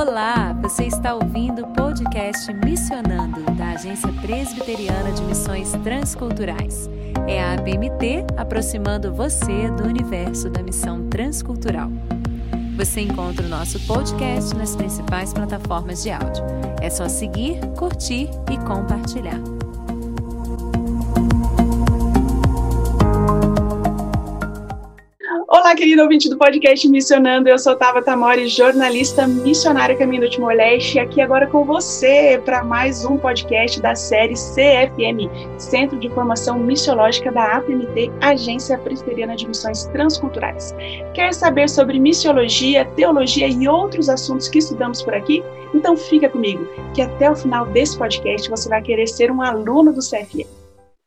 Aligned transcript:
Olá, 0.00 0.56
você 0.62 0.84
está 0.84 1.12
ouvindo 1.12 1.62
o 1.64 1.72
podcast 1.72 2.52
Missionando, 2.64 3.40
da 3.56 3.70
Agência 3.70 4.12
Presbiteriana 4.22 5.10
de 5.10 5.20
Missões 5.24 5.72
Transculturais. 5.82 6.88
É 7.26 7.42
a 7.42 7.54
APMT 7.54 8.24
aproximando 8.36 9.12
você 9.12 9.68
do 9.72 9.82
universo 9.82 10.48
da 10.50 10.62
missão 10.62 11.08
transcultural. 11.08 11.90
Você 12.76 13.00
encontra 13.00 13.44
o 13.44 13.48
nosso 13.48 13.80
podcast 13.88 14.54
nas 14.54 14.76
principais 14.76 15.32
plataformas 15.32 16.00
de 16.04 16.12
áudio. 16.12 16.44
É 16.80 16.88
só 16.88 17.08
seguir, 17.08 17.58
curtir 17.76 18.30
e 18.52 18.56
compartilhar. 18.68 19.57
Querido 25.78 26.02
ouvinte 26.02 26.28
do 26.28 26.36
podcast 26.36 26.88
Missionando. 26.88 27.48
Eu 27.48 27.56
sou 27.56 27.76
Tava 27.76 28.02
Tamori, 28.02 28.48
jornalista 28.48 29.28
missionária 29.28 29.96
Caminho 29.96 30.22
do 30.22 30.28
Timor-Leste, 30.28 30.98
aqui 30.98 31.20
agora 31.20 31.46
com 31.46 31.64
você 31.64 32.42
para 32.44 32.64
mais 32.64 33.04
um 33.04 33.16
podcast 33.16 33.80
da 33.80 33.94
série 33.94 34.34
CFM, 34.34 35.30
Centro 35.56 35.96
de 35.96 36.08
Formação 36.10 36.58
Missiológica 36.58 37.30
da 37.30 37.58
APMT, 37.58 38.10
Agência 38.20 38.76
Presbiteriana 38.76 39.36
de 39.36 39.46
Missões 39.46 39.84
Transculturais. 39.84 40.74
Quer 41.14 41.32
saber 41.32 41.68
sobre 41.68 42.00
missiologia, 42.00 42.84
teologia 42.96 43.46
e 43.46 43.68
outros 43.68 44.08
assuntos 44.08 44.48
que 44.48 44.58
estudamos 44.58 45.00
por 45.00 45.14
aqui? 45.14 45.44
Então 45.72 45.96
fica 45.96 46.28
comigo, 46.28 46.66
que 46.92 47.02
até 47.02 47.30
o 47.30 47.36
final 47.36 47.66
desse 47.66 47.96
podcast 47.96 48.50
você 48.50 48.68
vai 48.68 48.82
querer 48.82 49.06
ser 49.06 49.30
um 49.30 49.40
aluno 49.40 49.92
do 49.92 50.00
CFM. 50.00 50.44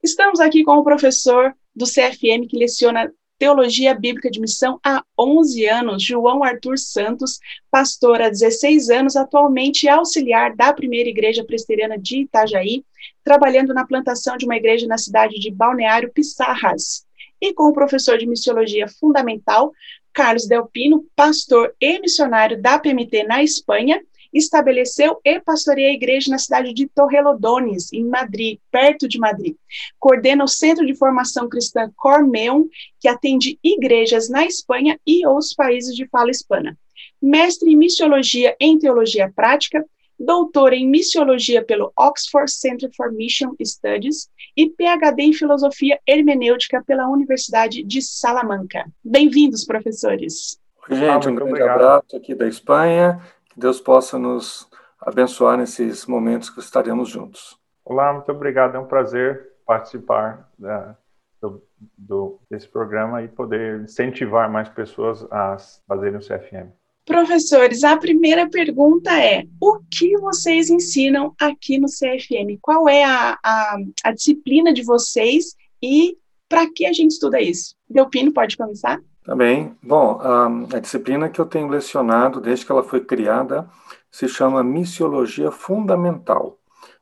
Estamos 0.02 0.40
aqui 0.40 0.64
com 0.64 0.78
o 0.78 0.84
professor 0.84 1.54
do 1.76 1.86
CFM 1.86 2.48
que 2.50 2.58
leciona 2.58 3.12
Teologia 3.42 3.96
Bíblica 3.96 4.30
de 4.30 4.40
Missão 4.40 4.80
há 4.84 5.04
11 5.18 5.66
anos, 5.66 6.04
João 6.04 6.44
Arthur 6.44 6.78
Santos, 6.78 7.40
pastor 7.72 8.22
há 8.22 8.30
16 8.30 8.92
anos, 8.92 9.16
atualmente 9.16 9.90
auxiliar 9.90 10.56
da 10.56 10.72
Primeira 10.72 11.10
Igreja 11.10 11.44
Presbiteriana 11.44 11.98
de 11.98 12.20
Itajaí, 12.20 12.86
trabalhando 13.24 13.74
na 13.74 13.84
plantação 13.84 14.38
de 14.38 14.46
uma 14.46 14.58
igreja 14.58 14.86
na 14.86 15.00
cidade 15.00 15.40
de 15.40 15.50
Balneário 15.50 16.12
Pissarras. 16.14 17.04
E 17.42 17.52
com 17.52 17.64
o 17.64 17.74
professor 17.74 18.16
de 18.16 18.28
Missiologia 18.28 18.88
Fundamental, 18.88 19.74
Carlos 20.14 20.46
Delpino, 20.46 21.04
pastor 21.16 21.74
e 21.82 22.00
missionário 22.00 22.62
da 22.62 22.78
PMT 22.78 23.24
na 23.24 23.42
Espanha, 23.42 24.04
estabeleceu 24.34 25.20
e 25.24 25.40
pastoreia 25.40 25.90
a 25.90 25.94
igreja 25.94 26.32
na 26.32 26.38
cidade 26.38 26.74
de 26.74 26.88
Torrelodones, 26.88 27.92
em 27.92 28.06
Madrid, 28.06 28.60
perto 28.72 29.08
de 29.08 29.20
Madrid. 29.20 29.56
Coordena 30.00 30.44
o 30.44 30.48
Centro 30.48 30.86
de 30.86 30.96
Formação 30.96 31.50
Cristã 31.50 31.92
Cormeum, 31.96 32.70
que 33.00 33.08
atende 33.08 33.60
igrejas 33.64 34.30
na 34.30 34.46
Espanha 34.46 35.00
e 35.06 35.26
outros 35.26 35.54
países 35.54 35.96
de 35.96 36.08
fala 36.08 36.32
hispana. 36.32 36.78
Mestre 37.22 37.72
em 37.72 37.76
Missiologia 37.76 38.56
em 38.60 38.78
Teologia 38.78 39.32
Prática, 39.36 39.86
doutor 40.20 40.74
em 40.74 40.88
Missiologia 40.88 41.64
pelo 41.64 41.92
Oxford 41.98 42.52
Center 42.52 42.90
for 42.96 43.12
Mission 43.12 43.54
Studies 43.64 44.30
e 44.56 44.70
PhD 44.70 45.24
em 45.24 45.34
Filosofia 45.34 46.00
Hermenêutica 46.08 46.84
pela 46.86 47.10
Universidade 47.10 47.84
de 47.84 48.02
Salamanca. 48.02 48.86
Bem-vindos, 49.04 49.66
professores. 49.66 50.60
Oi, 50.90 50.96
gente, 50.96 51.28
um 51.28 51.36
grande 51.36 51.52
obrigado. 51.52 51.82
abraço 51.82 52.18
aqui 52.18 52.36
da 52.36 52.48
Espanha 52.48 53.22
Deus 53.62 53.80
possa 53.80 54.18
nos 54.18 54.68
abençoar 55.00 55.56
nesses 55.56 56.08
momentos 56.08 56.50
que 56.50 56.60
estaremos 56.60 57.10
juntos. 57.10 57.56
Olá, 57.86 58.12
muito 58.12 58.32
obrigado. 58.32 58.76
É 58.76 58.80
um 58.80 58.88
prazer 58.88 59.52
participar 59.66 60.50
da, 60.58 60.98
do, 61.40 61.62
do, 61.96 62.40
desse 62.50 62.68
programa 62.68 63.22
e 63.22 63.28
poder 63.28 63.82
incentivar 63.82 64.52
mais 64.52 64.68
pessoas 64.68 65.24
a 65.32 65.58
fazerem 65.88 66.18
o 66.18 66.22
CFM. 66.22 66.72
Professores, 67.06 67.84
a 67.84 67.96
primeira 67.98 68.50
pergunta 68.50 69.12
é: 69.12 69.46
o 69.60 69.80
que 69.92 70.18
vocês 70.18 70.70
ensinam 70.72 71.36
aqui 71.40 71.80
no 71.80 71.88
CFM? 71.88 72.58
Qual 72.62 72.90
é 72.90 73.04
a, 73.04 73.38
a, 73.44 73.78
a 74.06 74.12
disciplina 74.12 74.74
de 74.74 74.84
vocês 74.84 75.56
e 75.82 76.18
para 76.50 76.68
que 76.72 76.86
a 76.86 76.94
gente 76.94 77.12
estuda 77.12 77.40
isso? 77.40 77.76
Delpino, 77.88 78.34
pode 78.34 78.58
começar? 78.58 79.00
Também. 79.24 79.78
Bom, 79.84 80.20
a, 80.20 80.48
a, 80.78 80.80
disciplina 80.80 81.30
que 81.30 81.40
eu 81.40 81.46
tenho 81.46 81.68
lecionado 81.68 82.42
desde 82.42 82.66
que 82.66 82.72
ela 82.72 82.84
foi 82.84 83.02
criada 83.06 83.70
se 84.10 84.28
chama 84.28 84.64
Missiologia 84.64 85.52
Fundamental. 85.52 86.58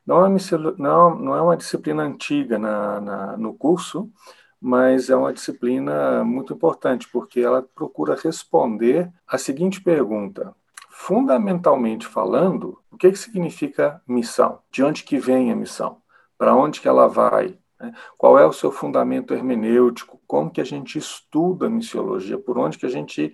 Não 0.05 0.25
é, 0.25 0.29
não, 0.77 1.15
não 1.15 1.35
é 1.35 1.41
uma 1.41 1.55
disciplina 1.55 2.03
antiga 2.03 2.57
na, 2.57 2.99
na, 2.99 3.37
no 3.37 3.53
curso, 3.53 4.11
mas 4.59 5.09
é 5.09 5.15
uma 5.15 5.33
disciplina 5.33 6.23
muito 6.23 6.53
importante, 6.53 7.07
porque 7.09 7.39
ela 7.39 7.61
procura 7.61 8.15
responder 8.21 9.11
a 9.27 9.37
seguinte 9.37 9.81
pergunta. 9.81 10.53
Fundamentalmente 10.89 12.05
falando, 12.05 12.77
o 12.91 12.97
que, 12.97 13.11
que 13.11 13.17
significa 13.17 14.01
missão? 14.05 14.59
De 14.69 14.83
onde 14.83 15.03
que 15.03 15.17
vem 15.17 15.51
a 15.51 15.55
missão? 15.55 16.01
Para 16.37 16.55
onde 16.55 16.81
que 16.81 16.87
ela 16.87 17.07
vai? 17.07 17.57
Né? 17.79 17.93
Qual 18.17 18.37
é 18.37 18.45
o 18.45 18.53
seu 18.53 18.71
fundamento 18.71 19.33
hermenêutico? 19.33 20.19
Como 20.27 20.51
que 20.51 20.61
a 20.61 20.65
gente 20.65 20.97
estuda 20.97 21.67
a 21.67 21.69
missiologia? 21.69 22.37
Por 22.37 22.57
onde 22.57 22.77
que 22.77 22.85
a 22.85 22.89
gente 22.89 23.33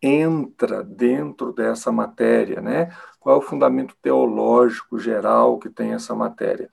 entra 0.00 0.82
dentro 0.82 1.52
dessa 1.52 1.92
matéria? 1.92 2.60
Né? 2.60 2.90
Qual 3.20 3.36
é 3.36 3.38
o 3.38 3.42
fundamento 3.42 3.94
teológico 4.00 4.98
geral 4.98 5.58
que 5.58 5.68
tem 5.68 5.92
essa 5.92 6.14
matéria? 6.14 6.70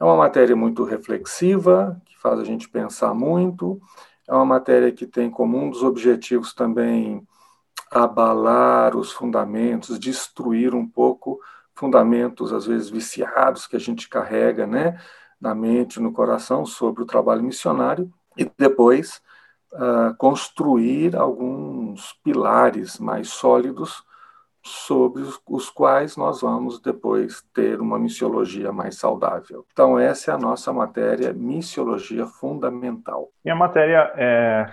É 0.00 0.04
uma 0.04 0.16
matéria 0.16 0.54
muito 0.54 0.84
reflexiva, 0.84 2.00
que 2.04 2.16
faz 2.18 2.38
a 2.38 2.44
gente 2.44 2.68
pensar 2.68 3.14
muito, 3.14 3.80
é 4.28 4.32
uma 4.34 4.44
matéria 4.44 4.92
que 4.92 5.06
tem 5.06 5.30
como 5.30 5.58
um 5.58 5.70
dos 5.70 5.82
objetivos 5.82 6.52
também 6.52 7.26
abalar 7.90 8.94
os 8.94 9.10
fundamentos, 9.10 9.98
destruir 9.98 10.74
um 10.74 10.86
pouco 10.86 11.40
fundamentos, 11.74 12.52
às 12.52 12.66
vezes 12.66 12.90
viciados, 12.90 13.66
que 13.66 13.76
a 13.76 13.80
gente 13.80 14.08
carrega, 14.08 14.66
né? 14.66 15.00
Na 15.40 15.54
mente, 15.54 16.00
no 16.00 16.12
coração 16.12 16.66
sobre 16.66 17.02
o 17.02 17.06
trabalho 17.06 17.42
missionário 17.42 18.12
e 18.36 18.50
depois 18.58 19.20
uh, 19.72 20.14
construir 20.16 21.16
alguns 21.16 22.12
pilares 22.24 22.98
mais 22.98 23.28
sólidos 23.28 24.02
sobre 24.64 25.22
os, 25.22 25.40
os, 25.48 25.70
quais 25.70 26.16
nós 26.16 26.40
vamos 26.40 26.80
depois 26.80 27.42
ter 27.54 27.80
uma 27.80 27.98
missiologia 27.98 28.72
mais 28.72 28.96
saudável. 28.96 29.64
Então, 29.72 29.98
essa 29.98 30.30
é 30.30 30.34
a 30.34 30.38
nossa 30.38 30.72
matéria, 30.72 31.32
missiologia 31.32 32.26
fundamental. 32.26 33.30
E 33.44 33.50
a 33.50 33.54
matéria 33.54 34.12
é 34.16 34.70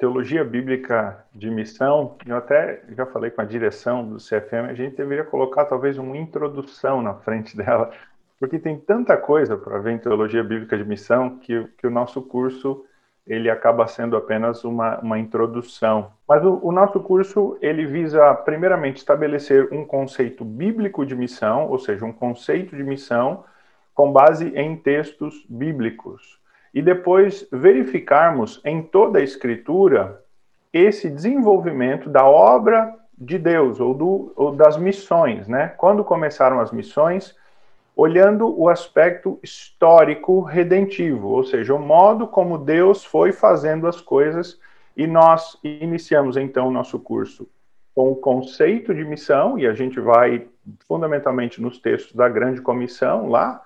teologia 0.00 0.42
bíblica 0.42 1.26
de 1.34 1.50
missão, 1.50 2.16
eu 2.24 2.34
até 2.34 2.82
já 2.96 3.04
falei 3.04 3.30
com 3.30 3.42
a 3.42 3.44
direção 3.44 4.08
do 4.08 4.16
CFM, 4.16 4.70
a 4.70 4.74
gente 4.74 4.96
deveria 4.96 5.24
colocar 5.24 5.66
talvez 5.66 5.98
uma 5.98 6.16
introdução 6.16 7.02
na 7.02 7.14
frente 7.16 7.54
dela, 7.56 7.90
porque 8.40 8.58
tem 8.58 8.78
tanta 8.78 9.18
coisa 9.18 9.54
para 9.54 9.78
ver 9.78 9.92
em 9.92 9.98
teologia 9.98 10.42
bíblica 10.42 10.76
de 10.76 10.84
missão 10.84 11.38
que, 11.38 11.68
que 11.76 11.86
o 11.86 11.90
nosso 11.90 12.22
curso 12.22 12.82
ele 13.26 13.50
acaba 13.50 13.86
sendo 13.86 14.16
apenas 14.16 14.64
uma, 14.64 14.98
uma 14.98 15.18
introdução. 15.18 16.10
Mas 16.26 16.42
o, 16.42 16.58
o, 16.62 16.72
nosso 16.72 16.98
curso 17.00 17.58
ele 17.60 17.84
visa 17.84 18.34
primeiramente 18.34 18.96
estabelecer 18.96 19.68
um 19.70 19.84
conceito 19.84 20.42
bíblico 20.42 21.04
de 21.04 21.14
missão, 21.14 21.68
ou 21.68 21.78
seja, 21.78 22.04
um 22.04 22.14
conceito 22.14 22.74
de 22.74 22.82
missão 22.82 23.44
com 23.94 24.10
base 24.10 24.48
em 24.56 24.74
textos 24.74 25.44
bíblicos, 25.46 26.40
e 26.72 26.80
depois 26.80 27.46
verificarmos 27.52 28.60
em 28.64 28.82
toda 28.82 29.18
a 29.18 29.22
Escritura 29.22 30.24
esse 30.72 31.10
desenvolvimento 31.10 32.08
da 32.08 32.24
obra 32.24 32.96
de 33.18 33.38
Deus 33.38 33.80
ou, 33.80 33.92
do, 33.92 34.32
ou 34.34 34.56
das 34.56 34.78
missões, 34.78 35.46
né? 35.46 35.68
Quando 35.76 36.02
começaram 36.02 36.58
as 36.58 36.72
missões, 36.72 37.36
olhando 37.94 38.48
o 38.58 38.68
aspecto 38.68 39.38
histórico 39.42 40.40
redentivo, 40.40 41.28
ou 41.28 41.44
seja, 41.44 41.74
o 41.74 41.78
modo 41.78 42.26
como 42.26 42.58
Deus 42.58 43.04
foi 43.04 43.32
fazendo 43.32 43.86
as 43.86 44.00
coisas, 44.00 44.58
e 44.96 45.06
nós 45.06 45.58
iniciamos 45.62 46.36
então 46.36 46.68
o 46.68 46.70
nosso 46.70 46.98
curso 46.98 47.48
com 47.94 48.10
o 48.10 48.16
conceito 48.16 48.94
de 48.94 49.04
missão, 49.04 49.58
e 49.58 49.66
a 49.66 49.74
gente 49.74 50.00
vai 50.00 50.46
fundamentalmente 50.86 51.60
nos 51.60 51.78
textos 51.78 52.14
da 52.14 52.28
Grande 52.28 52.60
Comissão, 52.60 53.28
lá, 53.28 53.62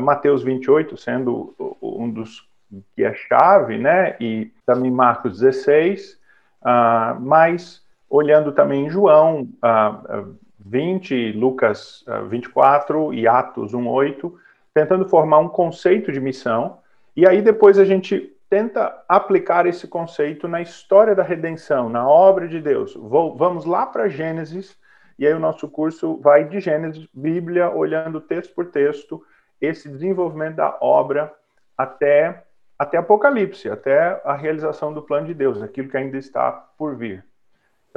Mateus 0.00 0.42
28 0.42 0.96
sendo 0.96 1.54
um 1.80 2.10
dos 2.10 2.46
que 2.94 3.02
é 3.02 3.14
chave, 3.14 3.78
né, 3.78 4.16
e 4.20 4.52
também 4.66 4.90
Marcos 4.90 5.40
16, 5.40 6.12
uh, 6.12 6.16
ah, 6.62 7.16
mas 7.18 7.82
olhando 8.10 8.52
também 8.52 8.90
João, 8.90 9.48
uh, 9.64 10.36
20, 10.68 11.32
Lucas 11.32 12.04
24 12.28 13.10
ah, 13.10 13.14
e 13.14 13.26
Atos 13.26 13.72
1:8, 13.72 14.32
tentando 14.74 15.08
formar 15.08 15.38
um 15.38 15.48
conceito 15.48 16.12
de 16.12 16.20
missão. 16.20 16.78
E 17.16 17.26
aí 17.26 17.42
depois 17.42 17.78
a 17.78 17.84
gente 17.84 18.32
tenta 18.48 19.02
aplicar 19.08 19.66
esse 19.66 19.86
conceito 19.86 20.48
na 20.48 20.60
história 20.60 21.14
da 21.14 21.22
redenção, 21.22 21.88
na 21.88 22.08
obra 22.08 22.48
de 22.48 22.60
Deus. 22.60 22.94
Vou, 22.94 23.36
vamos 23.36 23.64
lá 23.64 23.86
para 23.86 24.08
Gênesis, 24.08 24.76
e 25.18 25.26
aí 25.26 25.34
o 25.34 25.40
nosso 25.40 25.68
curso 25.68 26.18
vai 26.18 26.44
de 26.44 26.60
Gênesis, 26.60 27.06
Bíblia, 27.12 27.70
olhando 27.70 28.20
texto 28.20 28.54
por 28.54 28.66
texto, 28.66 29.22
esse 29.60 29.88
desenvolvimento 29.88 30.56
da 30.56 30.78
obra 30.80 31.32
até, 31.76 32.44
até 32.78 32.96
Apocalipse, 32.96 33.68
até 33.68 34.20
a 34.24 34.34
realização 34.34 34.94
do 34.94 35.02
plano 35.02 35.26
de 35.26 35.34
Deus, 35.34 35.60
aquilo 35.60 35.88
que 35.88 35.96
ainda 35.96 36.16
está 36.16 36.52
por 36.52 36.96
vir. 36.96 37.24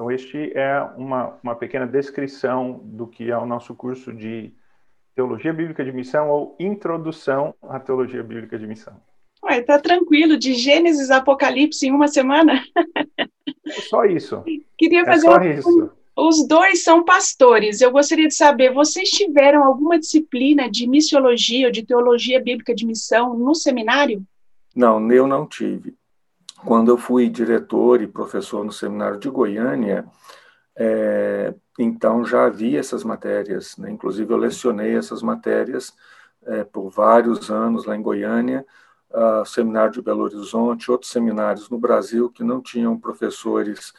Então, 0.02 0.10
este 0.10 0.52
é 0.58 0.82
uma, 0.98 1.38
uma 1.44 1.56
pequena 1.56 1.86
descrição 1.86 2.82
do 2.84 3.06
que 3.06 3.30
é 3.30 3.38
o 3.38 3.46
nosso 3.46 3.76
curso 3.76 4.12
de 4.12 4.52
Teologia 5.14 5.54
Bíblica 5.54 5.86
de 5.86 5.92
Missão 5.92 6.28
ou 6.28 6.56
Introdução 6.60 7.54
à 7.62 7.80
Teologia 7.80 8.24
Bíblica 8.24 8.58
de 8.58 8.66
Missão. 8.66 9.00
Ué, 9.44 9.62
tá 9.62 9.78
tranquilo, 9.78 10.38
de 10.38 10.56
Gênesis 10.56 11.12
a 11.12 11.18
Apocalipse 11.18 11.86
em 11.86 11.92
uma 11.92 12.08
semana? 12.08 12.64
É 13.64 13.82
só 13.82 14.04
isso. 14.06 14.44
Queria 14.76 15.02
é 15.02 15.06
fazer 15.06 15.28
é 15.28 15.32
só 15.32 15.44
isso. 15.44 15.92
Os 16.18 16.48
dois 16.48 16.84
são 16.84 17.06
pastores. 17.06 17.80
Eu 17.80 17.92
gostaria 17.92 18.28
de 18.28 18.34
saber, 18.34 18.74
vocês 18.74 19.08
tiveram 19.08 19.64
alguma 19.64 20.00
disciplina 20.00 20.68
de 20.68 20.90
missiologia 20.90 21.68
ou 21.68 21.72
de 21.72 21.86
teologia 21.86 22.42
bíblica 22.42 22.74
de 22.74 22.88
missão 22.88 23.38
no 23.38 23.54
seminário? 23.54 24.24
Não, 24.76 25.12
eu 25.12 25.28
não 25.28 25.46
tive. 25.46 25.94
Quando 26.66 26.92
eu 26.92 26.98
fui 26.98 27.30
diretor 27.30 28.02
e 28.02 28.08
professor 28.08 28.64
no 28.64 28.72
seminário 28.72 29.20
de 29.20 29.30
Goiânia, 29.30 30.06
é, 30.76 31.54
então 31.80 32.24
já 32.24 32.46
havia 32.46 32.80
essas 32.80 33.04
matérias, 33.04 33.78
né? 33.78 33.90
inclusive 33.92 34.32
eu 34.32 34.38
lecionei 34.38 34.96
essas 34.96 35.22
matérias 35.22 35.94
é, 36.46 36.64
por 36.64 36.90
vários 36.90 37.50
anos 37.52 37.86
lá 37.86 37.96
em 37.96 38.02
Goiânia, 38.02 38.66
uh, 39.12 39.46
seminário 39.46 39.92
de 39.92 40.02
Belo 40.02 40.24
Horizonte, 40.24 40.92
outros 40.92 41.12
seminários 41.12 41.70
no 41.70 41.78
Brasil 41.78 42.30
que 42.30 42.44
não 42.44 42.62
tinham 42.62 43.00
professores 43.00 43.94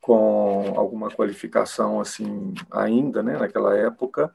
com 0.00 0.74
alguma 0.76 1.10
qualificação 1.10 2.00
assim 2.00 2.54
ainda, 2.70 3.22
né, 3.22 3.38
naquela 3.38 3.76
época. 3.76 4.34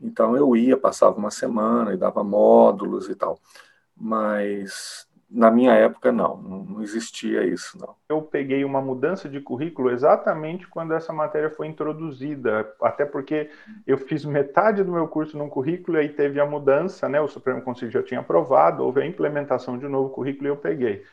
Então 0.00 0.36
eu 0.36 0.54
ia, 0.56 0.76
passava 0.76 1.16
uma 1.18 1.30
semana 1.30 1.94
e 1.94 1.96
dava 1.96 2.22
módulos 2.22 3.08
e 3.08 3.14
tal. 3.14 3.40
Mas 3.96 5.07
na 5.30 5.50
minha 5.50 5.72
época, 5.74 6.10
não, 6.10 6.36
não 6.38 6.82
existia 6.82 7.44
isso, 7.44 7.78
não. 7.78 7.94
Eu 8.08 8.22
peguei 8.22 8.64
uma 8.64 8.80
mudança 8.80 9.28
de 9.28 9.40
currículo 9.40 9.90
exatamente 9.90 10.66
quando 10.66 10.94
essa 10.94 11.12
matéria 11.12 11.50
foi 11.50 11.66
introduzida, 11.66 12.72
até 12.80 13.04
porque 13.04 13.50
eu 13.86 13.98
fiz 13.98 14.24
metade 14.24 14.82
do 14.82 14.92
meu 14.92 15.06
curso 15.06 15.36
num 15.36 15.48
currículo 15.48 15.98
e 15.98 16.00
aí 16.00 16.08
teve 16.08 16.40
a 16.40 16.46
mudança, 16.46 17.08
né? 17.08 17.20
O 17.20 17.28
Supremo 17.28 17.60
Conselho 17.60 17.90
já 17.90 18.02
tinha 18.02 18.20
aprovado, 18.20 18.82
houve 18.82 19.02
a 19.02 19.06
implementação 19.06 19.76
de 19.76 19.86
um 19.86 19.90
novo 19.90 20.10
currículo 20.10 20.46
e 20.46 20.50
eu 20.50 20.56
peguei. 20.56 21.04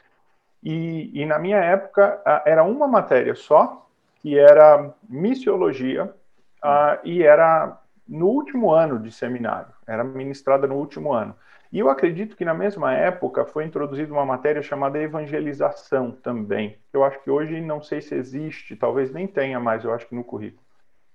E, 0.63 1.11
e 1.21 1.25
na 1.25 1.37
minha 1.37 1.57
época 1.57 2.21
era 2.45 2.63
uma 2.63 2.87
matéria 2.87 3.35
só, 3.35 3.85
que 4.21 4.39
era 4.39 4.93
missiologia, 5.09 6.05
uh, 6.63 6.99
e 7.03 7.21
era 7.21 7.79
no 8.07 8.27
último 8.27 8.71
ano 8.71 8.99
de 8.99 9.11
seminário, 9.11 9.73
era 9.87 10.03
ministrada 10.03 10.67
no 10.67 10.75
último 10.75 11.11
ano. 11.11 11.35
E 11.71 11.79
eu 11.79 11.89
acredito 11.89 12.37
que 12.37 12.45
na 12.45 12.53
mesma 12.53 12.93
época 12.93 13.45
foi 13.45 13.65
introduzida 13.65 14.13
uma 14.13 14.25
matéria 14.25 14.61
chamada 14.61 15.01
evangelização 15.01 16.11
também. 16.11 16.77
Eu 16.93 17.03
acho 17.03 17.21
que 17.21 17.29
hoje 17.29 17.59
não 17.59 17.81
sei 17.81 18.01
se 18.01 18.15
existe, 18.15 18.75
talvez 18.75 19.11
nem 19.11 19.27
tenha 19.27 19.59
mais, 19.59 19.83
eu 19.83 19.93
acho 19.93 20.07
que 20.07 20.15
no 20.15 20.23
currículo. 20.23 20.63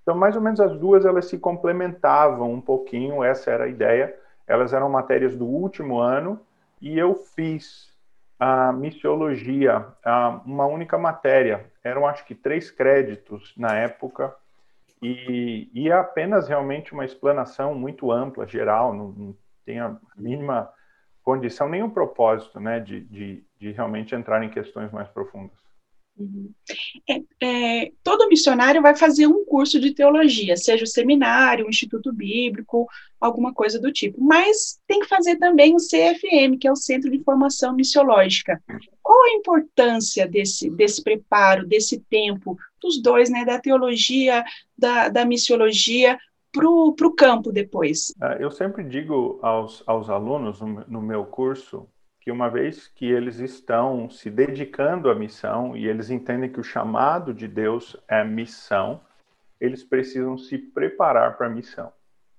Então, 0.03 0.15
mais 0.15 0.35
ou 0.35 0.43
menos 0.43 0.61
as 0.61 0.77
duas 0.79 1.05
elas 1.05 1.27
se 1.27 1.39
complementavam 1.39 2.53
um 2.53 2.61
pouquinho, 2.61 3.23
essa 3.23 3.51
era 3.51 3.65
a 3.65 3.69
ideia. 3.69 4.15
Elas 4.47 4.73
eram 4.73 4.91
matérias 4.91 5.37
do 5.37 5.47
último 5.47 6.01
ano 6.01 6.41
e 6.81 6.99
eu 6.99 7.15
fiz 7.15 7.91
a 8.39 8.73
missiologia, 8.73 9.87
a, 10.05 10.41
uma 10.45 10.67
única 10.67 10.99
matéria. 10.99 11.71
Eram 11.85 12.07
acho 12.07 12.25
que 12.25 12.35
três 12.35 12.71
créditos 12.71 13.55
na 13.57 13.77
época 13.77 14.35
e, 15.03 15.71
e 15.73 15.91
apenas 15.91 16.49
realmente 16.49 16.93
uma 16.93 17.05
explanação 17.05 17.75
muito 17.75 18.13
ampla, 18.13 18.47
geral, 18.47 18.95
não, 18.95 19.09
não 19.13 19.37
tem 19.65 19.81
a 19.81 19.97
mínima 20.17 20.71
condição, 21.23 21.69
o 21.83 21.91
propósito, 21.91 22.61
né, 22.61 22.81
de, 22.81 23.01
de, 23.05 23.45
de 23.59 23.73
realmente 23.73 24.15
entrar 24.15 24.43
em 24.43 24.51
questões 24.51 24.91
mais 24.91 25.09
profundas. 25.09 25.70
Uhum. 26.17 26.53
É, 27.09 27.23
é, 27.43 27.93
todo 28.03 28.29
missionário 28.29 28.83
vai 28.83 28.95
fazer 28.95 29.27
um 29.27 29.45
curso 29.45 29.81
de 29.81 29.95
teologia, 29.95 30.57
seja 30.57 30.85
o 30.85 30.87
seminário, 30.87 31.65
o 31.65 31.71
Instituto 31.71 32.13
Bíblico, 32.13 32.87
alguma 33.19 33.55
coisa 33.55 33.81
do 33.81 33.91
tipo, 33.91 34.23
mas 34.23 34.81
tem 34.87 35.01
que 35.01 35.09
fazer 35.09 35.37
também 35.37 35.75
o 35.75 35.79
CFM, 35.79 36.59
que 36.61 36.69
é 36.69 36.73
o 36.73 36.77
Centro 36.77 37.11
de 37.11 37.23
Formação 37.23 37.75
Missiológica. 37.75 38.63
Qual 39.03 39.23
a 39.25 39.33
importância 39.33 40.27
desse, 40.27 40.71
desse 40.71 41.03
preparo, 41.03 41.67
desse 41.67 42.01
tempo, 42.11 42.57
dos 42.83 43.01
dois, 43.01 43.31
né, 43.31 43.45
da 43.45 43.59
teologia, 43.59 44.45
da, 44.77 45.09
da 45.09 45.25
missiologia, 45.25 46.19
para 46.53 46.67
o 46.69 47.15
campo 47.17 47.53
depois? 47.53 48.13
É, 48.23 48.45
eu 48.45 48.51
sempre 48.51 48.85
digo 48.85 49.39
aos, 49.43 49.83
aos 49.87 50.11
alunos 50.11 50.61
no, 50.61 50.85
no 50.87 51.01
meu 51.01 51.25
curso 51.25 51.89
uma 52.31 52.49
vez 52.49 52.89
que 52.89 53.11
eles 53.11 53.39
estão 53.39 54.09
se 54.11 54.31
dedicando 54.31 55.11
à 55.11 55.15
missão 55.15 55.77
e 55.77 55.87
eles 55.87 56.11
entendem 56.11 56.51
que 56.51 56.61
o 56.61 56.65
chamado 56.65 57.33
de 57.33 57.49
Deus 57.49 57.97
é 58.09 58.23
missão, 58.25 59.01
eles 59.61 59.85
precisam 59.85 60.39
se 60.39 60.59
preparar 60.59 61.37
para 61.37 61.47
a 61.47 61.51
missão. 61.51 61.93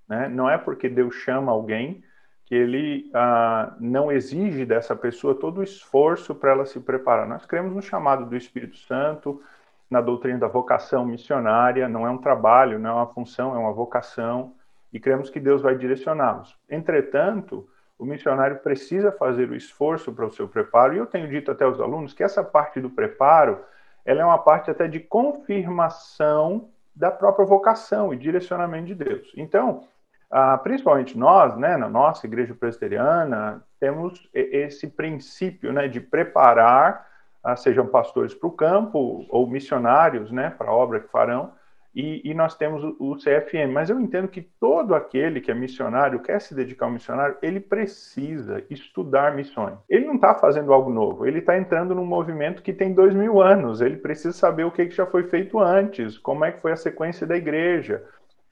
Né? 0.08 0.28
Não 0.28 0.50
é 0.50 0.58
porque 0.58 0.90
Deus 0.90 1.16
chama 1.16 1.52
alguém 1.52 2.04
que 2.46 2.56
ele 2.56 3.10
ah, 3.14 3.76
não 3.80 4.12
exige 4.12 4.66
dessa 4.66 4.96
pessoa 4.96 5.34
todo 5.34 5.60
o 5.60 5.64
esforço 5.64 6.36
para 6.36 6.52
ela 6.52 6.66
se 6.66 6.80
preparar. 6.80 7.28
Nós 7.28 7.46
cremos 7.46 7.74
no 7.74 7.82
chamado 7.82 8.26
do 8.26 8.36
Espírito 8.36 8.78
Santo, 8.78 9.42
na 9.90 10.02
doutrina 10.02 10.40
da 10.40 10.48
vocação 10.48 11.06
missionária, 11.06 11.88
não 11.88 12.06
é 12.06 12.10
um 12.10 12.18
trabalho, 12.18 12.80
não 12.80 12.90
é 12.90 12.94
uma 12.94 13.08
função, 13.08 13.56
é 13.56 13.58
uma 13.58 13.72
vocação, 13.72 14.54
e 14.92 15.00
cremos 15.00 15.30
que 15.30 15.40
Deus 15.40 15.62
vai 15.62 15.78
direcioná-los. 15.78 16.58
Entretanto, 16.70 17.68
o 18.02 18.06
missionário 18.06 18.58
precisa 18.58 19.12
fazer 19.12 19.48
o 19.48 19.56
esforço 19.56 20.12
para 20.12 20.26
o 20.26 20.32
seu 20.32 20.48
preparo, 20.48 20.96
e 20.96 20.98
eu 20.98 21.06
tenho 21.06 21.28
dito 21.28 21.52
até 21.52 21.66
aos 21.66 21.80
alunos 21.80 22.16
que 22.16 22.24
essa 22.24 22.44
parte 22.44 22.82
do 22.82 22.90
preparo, 22.90 23.64
ela 24.04 24.22
é 24.22 24.26
uma 24.26 24.40
parte 24.40 24.72
até 24.72 24.88
de 24.88 25.00
confirmação 25.00 26.72
da 26.96 27.12
própria 27.12 27.46
vocação 27.46 28.12
e 28.12 28.18
direcionamento 28.18 28.88
de 28.88 28.96
Deus. 28.96 29.32
Então, 29.38 29.84
ah, 30.32 30.58
principalmente 30.58 31.16
nós, 31.16 31.56
né, 31.56 31.78
na 31.78 31.88
nossa 31.88 32.26
igreja 32.26 32.56
presbiteriana, 32.56 33.64
temos 33.80 34.28
esse 34.34 34.88
princípio 34.88 35.72
né, 35.72 35.88
de 35.88 36.02
preparar 36.02 37.06
ah, 37.44 37.56
sejam 37.56 37.86
pastores 37.86 38.34
para 38.34 38.48
o 38.48 38.52
campo 38.52 39.28
ou 39.30 39.46
missionários 39.46 40.32
né, 40.32 40.50
para 40.50 40.72
a 40.72 40.74
obra 40.74 41.02
que 41.02 41.08
farão, 41.08 41.54
e, 41.94 42.22
e, 42.24 42.34
nós 42.34 42.56
temos 42.56 42.84
o, 42.84 42.96
o, 43.00 43.16
CFM. 43.18 43.72
Mas 43.72 43.90
eu 43.90 44.00
entendo 44.00 44.28
que 44.30 44.42
todo 44.42 44.96
aquele 44.96 45.42
que 45.42 45.52
é 45.52 45.54
missionário, 45.54 46.22
quer 46.22 46.40
se 46.40 46.56
dedicar 46.56 46.86
ao 46.86 46.92
missionário, 46.92 47.36
ele 47.42 47.60
precisa 47.60 48.64
estudar 48.70 49.36
missões. 49.36 49.78
Ele 49.90 50.06
não 50.06 50.16
está 50.16 50.34
fazendo 50.36 50.72
algo 50.72 50.90
novo, 50.90 51.26
ele 51.26 51.40
está 51.40 51.58
entrando 51.58 51.94
num 51.94 52.06
movimento 52.06 52.64
que 52.64 52.72
tem 52.72 52.94
dois 52.94 53.14
mil 53.14 53.42
anos, 53.42 53.82
ele 53.82 53.98
precisa 53.98 54.32
saber 54.32 54.64
o 54.64 54.72
que, 54.72 54.86
que 54.86 54.96
já 54.96 55.06
foi 55.06 55.24
feito 55.24 55.60
antes, 55.60 56.18
como 56.18 56.46
é 56.46 56.52
que 56.52 56.62
foi 56.62 56.72
a 56.72 56.78
sequência 56.78 57.28
da 57.28 57.36
igreja, 57.36 58.02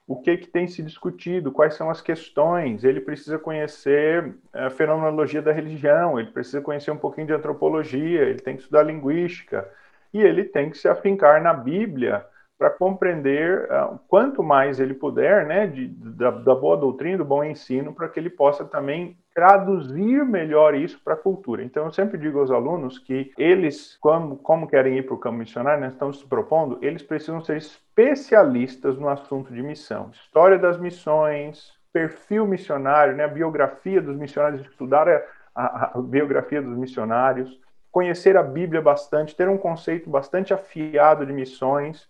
o 0.05 0.19
que, 0.21 0.37
que 0.37 0.47
tem 0.47 0.67
se 0.67 0.81
discutido, 0.83 1.51
quais 1.51 1.75
são 1.75 1.89
as 1.89 2.01
questões, 2.01 2.83
ele 2.83 2.99
precisa 2.99 3.37
conhecer 3.37 4.33
a 4.51 4.69
fenomenologia 4.69 5.41
da 5.41 5.51
religião, 5.51 6.19
ele 6.19 6.31
precisa 6.31 6.61
conhecer 6.61 6.91
um 6.91 6.97
pouquinho 6.97 7.27
de 7.27 7.33
antropologia, 7.33 8.23
ele 8.23 8.39
tem 8.39 8.55
que 8.55 8.63
estudar 8.63 8.83
linguística, 8.83 9.69
e 10.13 10.19
ele 10.19 10.43
tem 10.43 10.69
que 10.69 10.77
se 10.77 10.87
afincar 10.87 11.41
na 11.41 11.53
Bíblia 11.53 12.25
para 12.59 12.69
compreender 12.69 13.69
uh, 13.71 13.97
quanto 14.09 14.43
mais 14.43 14.81
ele 14.81 14.93
puder, 14.93 15.47
né, 15.47 15.65
de, 15.65 15.87
da, 15.87 16.29
da, 16.29 16.53
boa 16.53 16.75
doutrina, 16.75 17.19
do 17.19 17.23
bom 17.23 17.41
ensino, 17.41 17.93
para 17.93 18.09
que 18.09 18.19
ele 18.19 18.29
possa 18.29 18.65
também 18.65 19.17
traduzir 19.33 20.25
melhor 20.25 20.75
isso 20.75 20.99
para 21.01 21.13
a 21.13 21.17
cultura. 21.17 21.63
Então, 21.63 21.85
eu 21.85 21.91
sempre 21.93 22.17
digo 22.17 22.37
aos 22.37 22.51
alunos 22.51 22.99
que 22.99 23.31
eles, 23.37 23.97
como, 24.01 24.35
como 24.35 24.67
querem 24.67 24.97
ir 24.97 25.03
para 25.03 25.15
o 25.15 25.17
campo 25.17 25.37
missionário, 25.37 25.79
né, 25.79 25.87
estão 25.87 26.11
se 26.11 26.25
propondo, 26.27 26.77
eles 26.81 27.01
precisam 27.01 27.39
ser 27.39 27.55
especialistas 27.55 28.99
no 28.99 29.07
assunto 29.07 29.53
de 29.53 29.63
missão, 29.63 30.09
história 30.11 30.59
das 30.59 30.77
missões, 30.77 31.71
perfil 31.93 32.45
missionário, 32.45 33.15
né, 33.15 33.23
a 33.23 33.29
biografia 33.29 34.01
dos 34.01 34.17
missionários, 34.17 34.67
estudar 34.67 35.07
a, 35.07 35.23
a, 35.55 35.91
a 35.97 36.01
biografia 36.01 36.61
dos 36.61 36.77
missionários, 36.77 37.57
conhecer 37.89 38.35
a 38.35 38.43
Bíblia 38.43 38.81
bastante, 38.81 39.33
ter 39.33 39.47
um 39.47 39.57
conceito 39.57 40.09
bastante 40.09 40.53
afiado 40.53 41.25
de 41.25 41.31
missões 41.31 42.05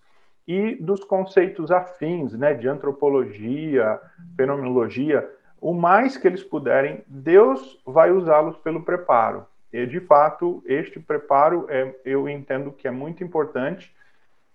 e 0.49 0.73
dos 0.77 1.03
conceitos 1.03 1.69
afins, 1.69 2.33
né, 2.33 2.55
de 2.55 2.67
antropologia, 2.67 4.01
fenomenologia, 4.35 5.29
o 5.61 5.75
mais 5.75 6.17
que 6.17 6.27
eles 6.27 6.43
puderem, 6.43 7.03
Deus 7.05 7.79
vai 7.85 8.09
usá-los 8.09 8.57
pelo 8.57 8.81
preparo. 8.81 9.45
E, 9.71 9.85
de 9.85 9.99
fato, 9.99 10.63
este 10.65 10.99
preparo 10.99 11.67
é, 11.69 11.93
eu 12.03 12.27
entendo 12.27 12.71
que 12.71 12.87
é 12.87 12.91
muito 12.91 13.23
importante 13.23 13.93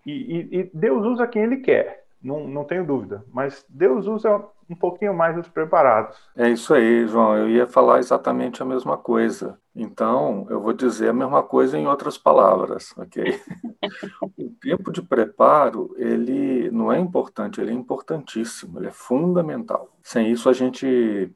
e, 0.05 0.11
e, 0.11 0.59
e 0.59 0.71
Deus 0.75 1.07
usa 1.07 1.29
quem 1.29 1.45
Ele 1.45 1.59
quer 1.59 2.04
não, 2.25 2.49
não 2.49 2.65
tenho 2.65 2.87
dúvida. 2.87 3.23
Mas 3.33 3.65
Deus 3.69 4.07
usa 4.07 4.43
um 4.69 4.75
pouquinho 4.75 5.13
mais 5.13 5.37
os 5.37 5.47
preparados. 5.47 6.17
É 6.35 6.49
isso 6.49 6.73
aí, 6.73 7.07
João. 7.07 7.37
Eu 7.37 7.51
ia 7.51 7.67
falar 7.67 7.99
exatamente 7.99 8.63
a 8.63 8.65
mesma 8.65 8.97
coisa. 8.97 9.59
Então, 9.77 10.47
eu 10.49 10.61
vou 10.61 10.73
dizer 10.73 11.11
a 11.11 11.13
mesma 11.13 11.43
coisa 11.43 11.79
em 11.79 11.87
outras 11.87 12.17
palavras, 12.17 12.95
ok? 12.97 13.41
o 14.39 14.51
tempo 14.61 14.91
de 14.91 15.03
preparo, 15.03 15.95
ele 15.99 16.71
não 16.71 16.91
é 16.91 16.99
importante, 16.99 17.61
ele 17.61 17.71
é 17.71 17.75
importantíssimo, 17.75 18.79
ele 18.79 18.87
é 18.87 18.93
fundamental. 18.93 19.91
Sem 20.03 20.31
isso, 20.31 20.49
a 20.49 20.53
gente 20.53 21.31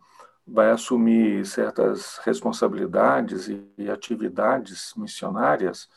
vai 0.47 0.71
assumir 0.71 1.45
certas 1.45 2.19
responsabilidades 2.25 3.49
e, 3.49 3.63
e 3.77 3.91
atividades 3.91 4.95
missionárias 4.97 5.89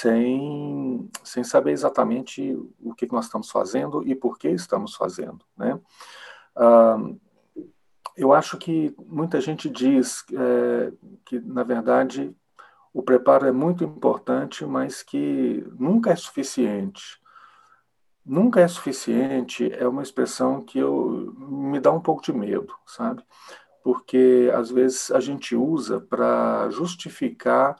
sem, 0.00 1.10
sem 1.22 1.44
saber 1.44 1.72
exatamente 1.72 2.56
o 2.80 2.94
que 2.94 3.10
nós 3.12 3.26
estamos 3.26 3.50
fazendo 3.50 4.06
e 4.06 4.14
por 4.14 4.38
que 4.38 4.48
estamos 4.48 4.94
fazendo. 4.94 5.44
Né? 5.56 5.78
Ah, 6.56 6.98
eu 8.16 8.32
acho 8.32 8.56
que 8.58 8.94
muita 8.98 9.40
gente 9.40 9.68
diz 9.68 10.24
é, 10.32 10.92
que, 11.24 11.38
na 11.40 11.62
verdade, 11.62 12.34
o 12.92 13.02
preparo 13.02 13.46
é 13.46 13.52
muito 13.52 13.84
importante, 13.84 14.64
mas 14.64 15.02
que 15.02 15.66
nunca 15.78 16.10
é 16.10 16.16
suficiente. 16.16 17.20
Nunca 18.24 18.60
é 18.60 18.68
suficiente 18.68 19.72
é 19.72 19.86
uma 19.86 20.02
expressão 20.02 20.62
que 20.62 20.78
eu, 20.78 21.34
me 21.36 21.80
dá 21.80 21.90
um 21.92 22.00
pouco 22.00 22.22
de 22.22 22.32
medo, 22.32 22.74
sabe? 22.86 23.22
Porque 23.82 24.50
às 24.54 24.70
vezes 24.70 25.10
a 25.10 25.20
gente 25.20 25.56
usa 25.56 26.00
para 26.00 26.68
justificar 26.70 27.76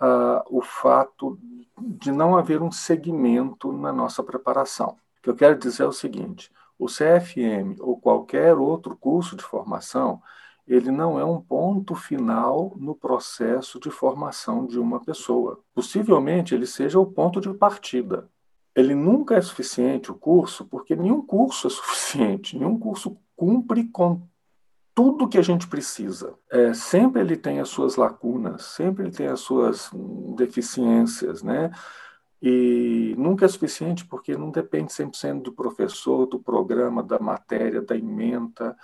uh, 0.00 0.42
o 0.48 0.62
fato 0.62 1.38
de 1.82 2.12
não 2.12 2.36
haver 2.36 2.62
um 2.62 2.70
segmento 2.70 3.72
na 3.72 3.92
nossa 3.92 4.22
preparação. 4.22 4.96
O 5.18 5.22
que 5.22 5.30
eu 5.30 5.36
quero 5.36 5.58
dizer 5.58 5.82
é 5.82 5.86
o 5.86 5.92
seguinte: 5.92 6.50
o 6.78 6.86
CFM 6.86 7.78
ou 7.80 8.00
qualquer 8.00 8.56
outro 8.56 8.96
curso 8.96 9.36
de 9.36 9.44
formação, 9.44 10.22
ele 10.66 10.90
não 10.90 11.18
é 11.18 11.24
um 11.24 11.40
ponto 11.40 11.94
final 11.94 12.72
no 12.76 12.94
processo 12.94 13.78
de 13.80 13.90
formação 13.90 14.66
de 14.66 14.78
uma 14.78 15.00
pessoa. 15.00 15.60
Possivelmente 15.74 16.54
ele 16.54 16.66
seja 16.66 16.98
o 16.98 17.06
ponto 17.06 17.40
de 17.40 17.52
partida. 17.52 18.28
Ele 18.74 18.94
nunca 18.94 19.34
é 19.34 19.40
suficiente 19.40 20.12
o 20.12 20.14
curso, 20.14 20.64
porque 20.64 20.94
nenhum 20.94 21.20
curso 21.20 21.66
é 21.66 21.70
suficiente, 21.70 22.56
nenhum 22.56 22.78
curso 22.78 23.16
cumpre 23.36 23.84
com 23.88 24.22
tudo 25.00 25.26
que 25.26 25.38
a 25.38 25.42
gente 25.42 25.66
precisa. 25.66 26.34
É, 26.50 26.74
sempre 26.74 27.22
ele 27.22 27.34
tem 27.34 27.58
as 27.58 27.70
suas 27.70 27.96
lacunas, 27.96 28.64
sempre 28.64 29.04
ele 29.04 29.10
tem 29.10 29.28
as 29.28 29.40
suas 29.40 29.88
deficiências, 30.36 31.42
né? 31.42 31.70
E 32.42 33.14
nunca 33.16 33.46
é 33.46 33.48
suficiente 33.48 34.04
porque 34.04 34.36
não 34.36 34.50
depende 34.50 34.92
100% 34.92 35.40
do 35.40 35.52
professor, 35.54 36.26
do 36.26 36.38
programa, 36.38 37.02
da 37.02 37.18
matéria, 37.18 37.80
da 37.80 37.96
ementa, 37.96 38.76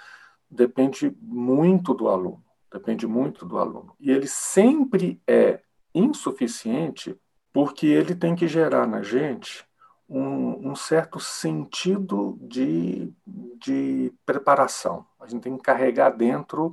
depende 0.50 1.14
muito 1.20 1.92
do 1.92 2.08
aluno, 2.08 2.42
depende 2.73 3.06
muito 3.06 3.44
do 3.44 3.58
aluno. 3.58 3.94
E 4.00 4.11
ele 4.11 4.26
sempre 4.26 5.20
é 5.26 5.61
insuficiente 5.94 7.14
porque 7.52 7.87
ele 7.87 8.14
tem 8.14 8.35
que 8.35 8.49
gerar 8.49 8.87
na 8.87 9.02
gente 9.02 9.65
um, 10.08 10.70
um, 10.70 10.76
certo 10.76 11.18
sentido 11.18 12.38
de, 12.40 13.12
de 13.26 14.12
preparação. 14.25 15.04
A 15.20 15.26
gente 15.26 15.42
tem 15.42 15.56
que 15.56 15.62
carregar 15.62 16.10
dentro, 16.10 16.72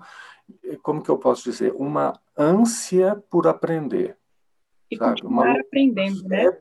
como 0.82 1.02
que 1.02 1.10
eu 1.10 1.18
posso 1.18 1.44
dizer, 1.44 1.74
uma 1.75 2.20
ânsia 2.38 3.22
por 3.30 3.48
aprender. 3.48 4.18
E 4.90 4.98
sabe? 4.98 5.22
continuar 5.22 5.48
uma 5.48 5.60
aprendendo, 5.60 6.24
né? 6.28 6.58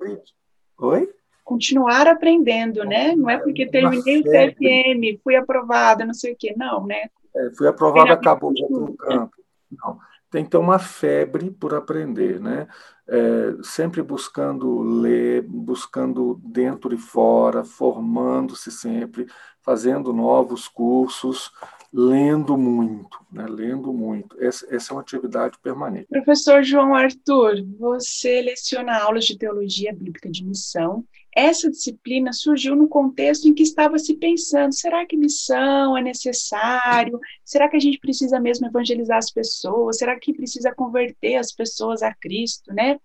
Oi? 0.79 1.15
Continuar 1.45 2.07
aprendendo, 2.07 2.85
né? 2.85 3.15
Não 3.15 3.29
é 3.29 3.39
porque 3.39 3.67
terminei 3.67 4.21
o 4.21 4.25
CFM, 4.25 5.21
fui 5.23 5.37
aprovada, 5.37 6.05
não 6.05 6.15
sei 6.15 6.33
o 6.33 6.37
quê, 6.37 6.55
não, 6.57 6.87
né? 6.87 7.09
É, 7.35 7.51
fui 7.57 7.67
aprovada, 7.67 8.13
acabou, 8.13 8.57
já 8.57 8.65
estou 8.65 8.81
no 8.81 8.97
campo. 8.97 9.37
Não 9.71 9.99
tem 10.33 10.47
ter 10.47 10.57
uma 10.57 10.79
febre 10.79 11.51
por 11.51 11.75
aprender, 11.75 12.41
né? 12.41 12.67
É, 13.07 13.55
sempre 13.63 14.03
buscando 14.03 14.81
ler, 14.81 15.43
buscando 15.43 16.41
dentro 16.43 16.95
e 16.95 16.99
fora, 16.99 17.63
formando-se 17.65 18.71
sempre, 18.71 19.27
fazendo 19.61 20.11
novos 20.13 20.67
cursos, 20.69 21.53
lendo 21.93 22.57
muito, 22.57 23.19
né? 23.31 23.47
lendo 23.47 23.93
muito. 23.93 24.41
Essa, 24.43 24.67
essa, 24.75 24.93
é 24.93 24.95
uma 24.95 25.03
atividade 25.03 25.59
permanente. 25.63 26.07
Professor 26.09 26.63
João 26.63 26.95
Arthur, 26.95 27.63
você 27.79 28.41
leciona 28.41 28.99
aulas 28.99 29.27
de 29.27 29.37
teologia 29.37 29.93
bíblica 29.93 30.31
de 30.31 30.45
missão. 30.45 31.05
Essa 31.35 31.71
disciplina 31.71 32.33
surgiu 32.33 32.75
no 32.75 32.89
contexto 32.89 33.47
em 33.47 33.55
que 33.55 33.63
estava 33.63 33.99
se 33.99 34.15
pensando: 34.15 34.73
será 34.75 35.05
que 35.07 35.17
missão 35.17 35.97
é 35.97 36.03
necessário? 36.03 37.19
Será 37.45 37.69
que 37.69 37.77
a 37.77 37.81
gente 37.81 37.99
precisa 37.99 38.41
mesmo 38.41 38.67
evangelizar 38.67 39.19
as 39.19 39.31
pessoas? 39.31 39.99
Será 39.99 40.19
que 40.19 40.33
precisa 40.33 40.75
converter 40.75 41.37
as 41.37 41.53
pessoas 41.53 42.03
a 42.03 42.15
Cristo, 42.15 42.73
né? 42.73 42.99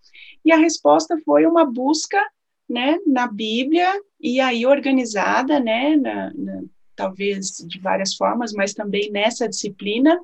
E 0.46 0.52
a 0.52 0.58
resposta 0.58 1.18
foi 1.26 1.46
uma 1.46 1.66
busca, 1.66 2.22
né, 2.70 2.98
na 3.06 3.28
Bíblia 3.28 3.90
e 4.20 4.42
aí 4.42 4.66
organizada, 4.66 5.58
né, 5.58 5.96
na, 5.96 6.34
na 6.34 6.64
talvez 6.98 7.64
de 7.66 7.80
várias 7.80 8.16
formas, 8.16 8.52
mas 8.52 8.74
também 8.74 9.10
nessa 9.12 9.48
disciplina. 9.48 10.20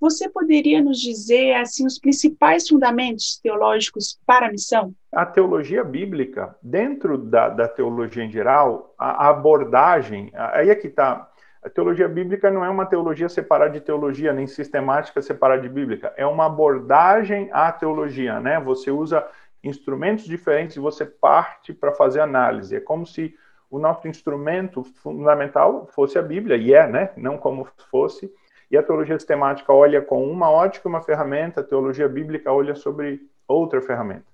Você 0.00 0.28
poderia 0.28 0.80
nos 0.80 1.00
dizer 1.00 1.54
assim 1.54 1.84
os 1.84 1.98
principais 1.98 2.66
fundamentos 2.68 3.38
teológicos 3.42 4.18
para 4.24 4.46
a 4.46 4.50
missão? 4.50 4.94
A 5.12 5.26
teologia 5.26 5.84
bíblica, 5.84 6.56
dentro 6.62 7.18
da, 7.18 7.48
da 7.48 7.68
teologia 7.68 8.24
em 8.24 8.30
geral, 8.30 8.94
a, 8.98 9.26
a 9.26 9.28
abordagem, 9.30 10.30
aí 10.34 10.70
é 10.70 10.74
que 10.74 10.86
está. 10.86 11.28
A 11.62 11.70
teologia 11.70 12.08
bíblica 12.08 12.50
não 12.50 12.64
é 12.64 12.68
uma 12.68 12.86
teologia 12.86 13.28
separada 13.28 13.70
de 13.70 13.80
teologia, 13.80 14.32
nem 14.32 14.48
sistemática 14.48 15.22
separada 15.22 15.62
de 15.62 15.68
bíblica. 15.68 16.12
É 16.16 16.26
uma 16.26 16.46
abordagem 16.46 17.48
à 17.52 17.70
teologia, 17.70 18.40
né? 18.40 18.58
Você 18.60 18.90
usa 18.90 19.24
instrumentos 19.62 20.24
diferentes 20.24 20.76
e 20.76 20.80
você 20.80 21.06
parte 21.06 21.72
para 21.72 21.92
fazer 21.92 22.20
análise. 22.20 22.74
É 22.74 22.80
como 22.80 23.06
se 23.06 23.34
o 23.72 23.78
nosso 23.78 24.06
instrumento 24.06 24.84
fundamental 24.84 25.86
fosse 25.86 26.18
a 26.18 26.22
Bíblia, 26.22 26.58
e 26.58 26.74
é, 26.74 26.86
né? 26.86 27.10
Não 27.16 27.38
como 27.38 27.66
fosse. 27.90 28.30
E 28.70 28.76
a 28.76 28.82
teologia 28.82 29.18
sistemática 29.18 29.72
olha 29.72 30.02
com 30.02 30.30
uma 30.30 30.50
ótica, 30.50 30.90
uma 30.90 31.00
ferramenta, 31.00 31.62
a 31.62 31.64
teologia 31.64 32.06
bíblica 32.06 32.52
olha 32.52 32.74
sobre 32.74 33.22
outra 33.48 33.80
ferramenta. 33.80 34.26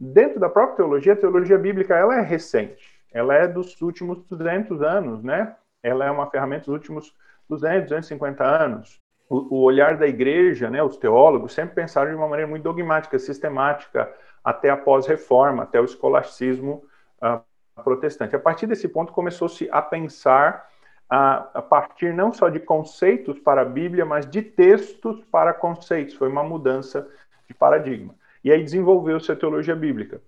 Dentro 0.00 0.40
da 0.40 0.48
própria 0.48 0.76
teologia, 0.76 1.12
a 1.12 1.16
teologia 1.16 1.58
bíblica 1.58 1.94
ela 1.94 2.16
é 2.16 2.22
recente, 2.22 2.98
ela 3.12 3.34
é 3.34 3.46
dos 3.46 3.82
últimos 3.82 4.24
200 4.30 4.80
anos, 4.80 5.22
né? 5.22 5.54
Ela 5.82 6.06
é 6.06 6.10
uma 6.10 6.30
ferramenta 6.30 6.64
dos 6.64 6.74
últimos 6.74 7.14
200, 7.50 7.82
250 7.90 8.42
anos. 8.44 8.98
O, 9.28 9.56
o 9.56 9.62
olhar 9.62 9.98
da 9.98 10.06
igreja, 10.06 10.70
né, 10.70 10.82
os 10.82 10.96
teólogos, 10.96 11.52
sempre 11.52 11.74
pensaram 11.74 12.10
de 12.10 12.16
uma 12.16 12.28
maneira 12.28 12.48
muito 12.48 12.62
dogmática, 12.62 13.18
sistemática, 13.18 14.10
até 14.42 14.70
a 14.70 14.76
pós-reforma, 14.76 15.64
até 15.64 15.78
o 15.78 15.84
escolasticismo 15.84 16.82
uh, 17.22 17.42
protestante. 17.82 18.34
A 18.34 18.38
partir 18.38 18.66
desse 18.66 18.88
ponto, 18.88 19.12
começou-se 19.12 19.68
a 19.70 19.82
pensar 19.82 20.68
a, 21.08 21.62
partir 21.62 22.12
não 22.12 22.32
só 22.32 22.48
de 22.48 22.58
conceitos 22.58 23.38
para 23.38 23.62
a 23.62 23.64
Bíblia, 23.64 24.04
mas 24.04 24.28
de 24.28 24.42
textos 24.42 25.22
para 25.30 25.54
conceitos. 25.54 26.14
Foi 26.14 26.28
uma 26.28 26.42
mudança 26.42 27.08
de 27.46 27.54
paradigma. 27.54 28.14
E 28.42 28.50
aí 28.50 28.62
desenvolveu-se 28.62 29.30
a 29.30 29.36
teologia 29.36 29.76
bíblica. 29.76 30.20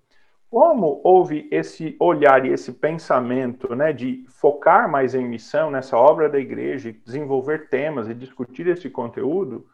Como 0.50 1.00
houve 1.05 1.47
esse 1.50 1.95
olhar 2.00 2.47
e 2.47 2.52
esse 2.52 2.73
pensamento 2.73 3.75
né, 3.75 3.93
de 3.93 4.25
focar 4.28 4.90
mais 4.90 5.14
em 5.14 5.26
missão 5.26 5.71
nessa 5.71 5.97
obra 5.97 6.28
da 6.28 6.38
igreja, 6.38 6.95
desenvolver 7.05 7.69
temas 7.69 8.09
e 8.09 8.14
discutir 8.14 8.67
esse 8.67 8.88
conteúdo, 8.88 9.67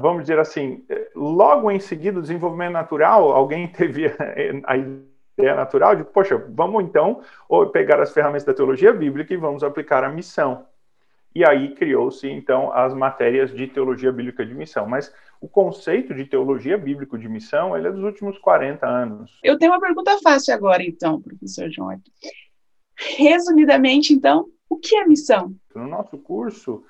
vamos 0.00 0.22
dizer 0.22 0.38
assim, 0.38 0.84
logo 1.14 1.70
em 1.70 1.80
seguida, 1.80 2.18
o 2.18 2.22
desenvolvimento 2.22 2.72
natural, 2.72 3.32
alguém 3.32 3.68
teve 3.72 4.06
a 4.64 4.76
é 5.38 5.54
natural 5.54 5.94
de, 5.96 6.04
poxa, 6.04 6.36
vamos 6.48 6.84
então 6.84 7.20
pegar 7.72 8.00
as 8.00 8.12
ferramentas 8.12 8.44
da 8.44 8.54
teologia 8.54 8.92
bíblica 8.92 9.34
e 9.34 9.36
vamos 9.36 9.62
aplicar 9.62 10.02
a 10.04 10.08
missão. 10.08 10.66
E 11.34 11.44
aí 11.44 11.74
criou-se, 11.74 12.26
então, 12.26 12.72
as 12.72 12.94
matérias 12.94 13.50
de 13.54 13.66
teologia 13.66 14.10
bíblica 14.10 14.46
de 14.46 14.54
missão. 14.54 14.86
Mas 14.86 15.12
o 15.38 15.46
conceito 15.46 16.14
de 16.14 16.24
teologia 16.24 16.78
bíblica 16.78 17.18
de 17.18 17.28
missão, 17.28 17.76
ele 17.76 17.88
é 17.88 17.92
dos 17.92 18.02
últimos 18.02 18.38
40 18.38 18.86
anos. 18.86 19.38
Eu 19.44 19.58
tenho 19.58 19.72
uma 19.72 19.80
pergunta 19.80 20.18
fácil 20.22 20.54
agora, 20.54 20.82
então, 20.82 21.20
professor 21.20 21.70
João. 21.70 22.00
Resumidamente, 23.18 24.14
então, 24.14 24.46
o 24.66 24.78
que 24.78 24.96
é 24.96 25.06
missão? 25.06 25.54
No 25.74 25.86
nosso 25.86 26.16
curso, 26.16 26.82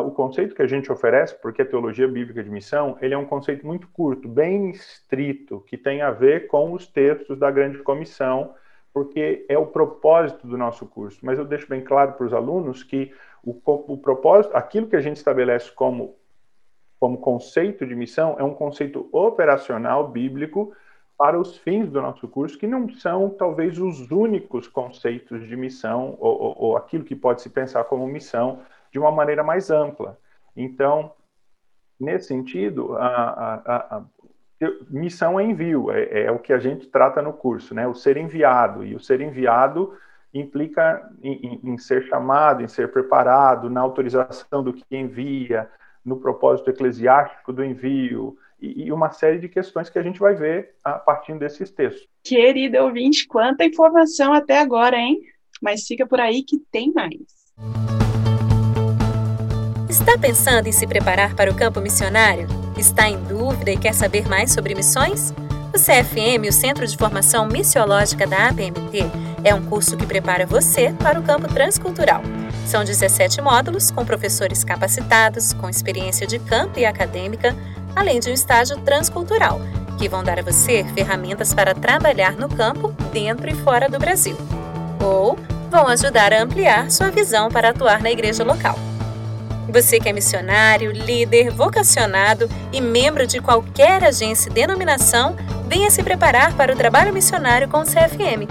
o 0.00 0.10
conceito 0.10 0.54
que 0.54 0.62
a 0.62 0.66
gente 0.66 0.90
oferece, 0.90 1.34
porque 1.40 1.62
a 1.62 1.66
teologia 1.66 2.08
bíblica 2.08 2.42
de 2.42 2.50
missão, 2.50 2.96
ele 3.00 3.14
é 3.14 3.18
um 3.18 3.24
conceito 3.24 3.66
muito 3.66 3.86
curto, 3.88 4.28
bem 4.28 4.70
estrito, 4.70 5.60
que 5.66 5.76
tem 5.76 6.02
a 6.02 6.10
ver 6.10 6.46
com 6.46 6.72
os 6.72 6.86
textos 6.86 7.38
da 7.38 7.50
grande 7.50 7.78
comissão, 7.78 8.54
porque 8.92 9.44
é 9.48 9.58
o 9.58 9.66
propósito 9.66 10.46
do 10.46 10.56
nosso 10.56 10.86
curso. 10.86 11.18
Mas 11.22 11.38
eu 11.38 11.44
deixo 11.44 11.68
bem 11.68 11.82
claro 11.82 12.12
para 12.12 12.26
os 12.26 12.32
alunos 12.32 12.82
que 12.82 13.12
o, 13.42 13.60
o 13.64 13.98
propósito, 13.98 14.56
aquilo 14.56 14.86
que 14.86 14.96
a 14.96 15.00
gente 15.00 15.16
estabelece 15.16 15.70
como 15.72 16.16
como 17.04 17.18
conceito 17.18 17.86
de 17.86 17.94
missão 17.94 18.36
é 18.38 18.42
um 18.42 18.54
conceito 18.54 19.10
operacional 19.12 20.08
bíblico 20.08 20.72
para 21.18 21.38
os 21.38 21.56
fins 21.58 21.90
do 21.90 22.00
nosso 22.00 22.26
curso, 22.26 22.58
que 22.58 22.66
não 22.66 22.88
são 22.88 23.28
talvez 23.28 23.78
os 23.78 24.10
únicos 24.10 24.66
conceitos 24.66 25.46
de 25.46 25.54
missão 25.54 26.16
ou, 26.18 26.40
ou, 26.40 26.56
ou 26.58 26.76
aquilo 26.78 27.04
que 27.04 27.14
pode 27.14 27.42
se 27.42 27.50
pensar 27.50 27.84
como 27.84 28.06
missão 28.06 28.60
de 28.94 28.98
uma 29.00 29.10
maneira 29.10 29.42
mais 29.42 29.72
ampla. 29.72 30.16
Então, 30.56 31.12
nesse 31.98 32.28
sentido, 32.28 32.96
a, 32.96 33.54
a, 33.66 33.96
a 33.96 34.04
missão 34.88 35.38
é 35.38 35.42
envio, 35.42 35.90
é, 35.90 36.26
é, 36.26 36.30
o 36.30 36.38
que 36.38 36.52
a 36.52 36.58
gente 36.58 36.86
trata 36.86 37.20
no 37.20 37.32
curso, 37.32 37.74
né? 37.74 37.88
O 37.88 37.94
ser 37.94 38.16
enviado. 38.16 38.86
E 38.86 38.94
o 38.94 39.00
ser 39.00 39.20
enviado 39.20 39.98
implica 40.32 41.10
em, 41.20 41.32
em, 41.32 41.72
em 41.72 41.76
ser 41.76 42.04
chamado, 42.04 42.62
em 42.62 42.68
ser 42.68 42.92
preparado, 42.92 43.68
na 43.68 43.80
autorização 43.80 44.62
do 44.62 44.72
que 44.72 44.84
envia, 44.96 45.68
no 46.04 46.20
propósito 46.20 46.70
eclesiástico 46.70 47.52
do 47.52 47.64
envio, 47.64 48.38
e, 48.60 48.92
uma 48.92 49.10
série 49.10 49.38
de 49.38 49.48
questões 49.48 49.90
que 49.90 49.98
a 49.98 50.02
gente 50.02 50.20
vai 50.20 50.34
ver 50.34 50.76
a 50.84 50.92
partir 50.92 51.36
desses 51.36 51.70
textos. 51.70 52.08
Querido 52.22 52.78
ouvinte, 52.78 53.26
quanta 53.26 53.64
informação 53.64 54.32
até 54.32 54.60
agora, 54.60 54.96
hein? 54.96 55.20
Mas 55.60 55.84
fica 55.84 56.06
por 56.06 56.20
aí 56.20 56.44
que 56.44 56.58
tem 56.70 56.92
mais. 56.92 57.44
Está 59.94 60.18
pensando 60.18 60.66
em 60.66 60.72
se 60.72 60.88
preparar 60.88 61.36
para 61.36 61.48
o 61.48 61.54
campo 61.54 61.80
missionário? 61.80 62.48
Está 62.76 63.08
em 63.08 63.16
dúvida 63.16 63.70
e 63.70 63.76
quer 63.76 63.94
saber 63.94 64.28
mais 64.28 64.50
sobre 64.50 64.74
missões? 64.74 65.32
O 65.72 65.78
CFM, 65.78 66.48
o 66.48 66.52
Centro 66.52 66.84
de 66.84 66.96
Formação 66.96 67.46
Missiológica 67.46 68.26
da 68.26 68.48
APMT, 68.48 69.08
é 69.44 69.54
um 69.54 69.64
curso 69.66 69.96
que 69.96 70.04
prepara 70.04 70.46
você 70.46 70.92
para 70.98 71.20
o 71.20 71.22
campo 71.22 71.46
transcultural. 71.46 72.22
São 72.66 72.82
17 72.82 73.40
módulos 73.40 73.92
com 73.92 74.04
professores 74.04 74.64
capacitados, 74.64 75.52
com 75.52 75.70
experiência 75.70 76.26
de 76.26 76.40
campo 76.40 76.80
e 76.80 76.84
acadêmica, 76.84 77.54
além 77.94 78.18
de 78.18 78.30
um 78.30 78.34
estágio 78.34 78.76
transcultural, 78.78 79.60
que 79.96 80.08
vão 80.08 80.24
dar 80.24 80.40
a 80.40 80.42
você 80.42 80.82
ferramentas 80.92 81.54
para 81.54 81.72
trabalhar 81.72 82.32
no 82.32 82.48
campo 82.48 82.88
dentro 83.12 83.48
e 83.48 83.54
fora 83.54 83.88
do 83.88 84.00
Brasil. 84.00 84.36
Ou 85.00 85.38
vão 85.70 85.86
ajudar 85.86 86.32
a 86.32 86.42
ampliar 86.42 86.90
sua 86.90 87.12
visão 87.12 87.48
para 87.48 87.68
atuar 87.68 88.02
na 88.02 88.10
igreja 88.10 88.42
local. 88.42 88.76
Você 89.68 89.98
que 89.98 90.08
é 90.08 90.12
missionário, 90.12 90.92
líder, 90.92 91.50
vocacionado 91.50 92.48
e 92.72 92.80
membro 92.80 93.26
de 93.26 93.40
qualquer 93.40 94.04
agência 94.04 94.50
e 94.50 94.52
denominação, 94.52 95.34
venha 95.66 95.90
se 95.90 96.02
preparar 96.02 96.56
para 96.56 96.72
o 96.72 96.76
trabalho 96.76 97.12
missionário 97.12 97.68
com 97.68 97.78
o 97.78 97.84
CFM. 97.84 98.46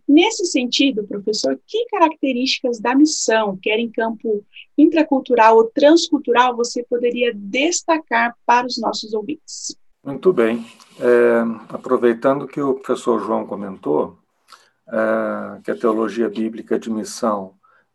Nesse 0.10 0.44
sentido, 0.48 1.04
professor, 1.04 1.60
que 1.68 1.86
características 1.86 2.80
da 2.80 2.96
missão, 2.96 3.56
quer 3.62 3.78
em 3.78 3.92
campo 3.92 4.44
intracultural 4.76 5.58
ou 5.58 5.66
transcultural, 5.66 6.58
você 6.58 6.84
poderia 6.84 7.32
destacar 7.32 8.36
para 8.44 8.66
os 8.66 8.80
nossos 8.80 9.14
ouvintes? 9.14 9.78
Muito 10.04 10.34
bem. 10.34 10.66
É, 11.00 11.42
aproveitando 11.70 12.48
que 12.48 12.60
o 12.60 12.74
professor 12.74 13.20
João 13.20 13.46
comentou, 13.46 14.18
é, 14.88 15.62
que 15.64 15.70
a 15.70 15.78
teologia 15.78 16.28
bíblica 16.28 16.80
de 16.80 16.90
missão 16.90 17.54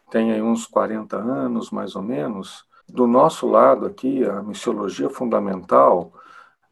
tem 0.09 0.31
aí 0.31 0.41
uns 0.41 0.67
40 0.67 1.17
anos, 1.17 1.73
mais 1.73 1.97
ou 1.97 2.03
menos, 2.03 2.65
do 2.89 3.09
nosso 3.09 3.49
lado 3.49 3.87
aqui, 3.87 4.25
a 4.25 4.41
missiologia 4.41 5.11
fundamental, 5.11 6.13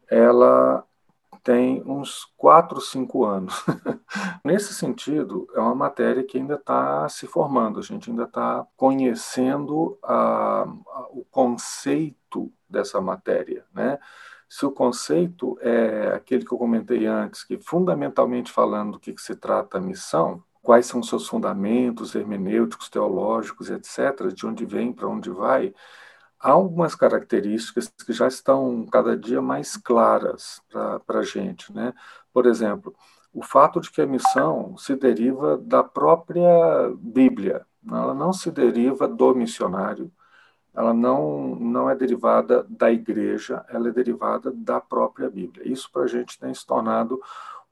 ela 0.09 0.85
tem 1.43 1.83
uns 1.85 2.25
4, 2.37 2.79
5 2.79 3.25
anos. 3.25 3.65
Nesse 4.43 4.73
sentido, 4.73 5.47
é 5.53 5.59
uma 5.59 5.75
matéria 5.75 6.23
que 6.23 6.37
ainda 6.37 6.55
está 6.55 7.07
se 7.09 7.27
formando, 7.27 7.79
a 7.79 7.83
gente 7.83 8.09
ainda 8.09 8.23
está 8.23 8.65
conhecendo 8.77 9.97
a, 10.01 10.63
a, 10.63 11.07
o 11.11 11.25
conceito 11.29 12.51
dessa 12.69 13.01
matéria. 13.01 13.65
Né? 13.73 13.99
Se 14.47 14.65
o 14.65 14.71
conceito 14.71 15.57
é 15.61 16.13
aquele 16.15 16.45
que 16.45 16.53
eu 16.53 16.57
comentei 16.57 17.05
antes, 17.05 17.43
que 17.43 17.57
fundamentalmente 17.59 18.51
falando 18.51 18.93
do 18.93 18.99
que, 18.99 19.11
que 19.11 19.21
se 19.21 19.35
trata 19.35 19.77
a 19.77 19.81
missão, 19.81 20.41
quais 20.61 20.85
são 20.85 21.03
seus 21.03 21.27
fundamentos 21.27 22.15
hermenêuticos, 22.15 22.89
teológicos, 22.89 23.69
etc., 23.69 24.33
de 24.33 24.47
onde 24.47 24.65
vem, 24.65 24.93
para 24.93 25.09
onde 25.09 25.29
vai, 25.29 25.73
há 26.43 26.51
algumas 26.51 26.93
características 26.93 27.87
que 28.05 28.11
já 28.11 28.27
estão 28.27 28.85
cada 28.91 29.15
dia 29.15 29.41
mais 29.41 29.77
claras 29.77 30.61
para 31.07 31.19
a 31.19 31.23
gente. 31.23 31.73
Né? 31.73 31.93
Por 32.33 32.45
exemplo, 32.45 32.93
o 33.33 33.41
fato 33.41 33.79
de 33.79 33.89
que 33.89 34.01
a 34.01 34.05
missão 34.05 34.77
se 34.77 34.95
deriva 34.95 35.57
da 35.57 35.81
própria 35.83 36.45
Bíblia, 36.99 37.65
ela 37.89 38.13
não 38.13 38.33
se 38.33 38.51
deriva 38.51 39.07
do 39.07 39.33
missionário, 39.33 40.11
ela 40.75 40.93
não, 40.93 41.55
não 41.55 41.89
é 41.89 41.95
derivada 41.95 42.65
da 42.67 42.91
igreja, 42.91 43.63
ela 43.69 43.89
é 43.89 43.91
derivada 43.91 44.51
da 44.51 44.81
própria 44.81 45.29
Bíblia. 45.29 45.67
Isso 45.67 45.89
para 45.91 46.03
a 46.03 46.07
gente 46.07 46.37
tem 46.37 46.53
se 46.53 46.65
tornado 46.65 47.21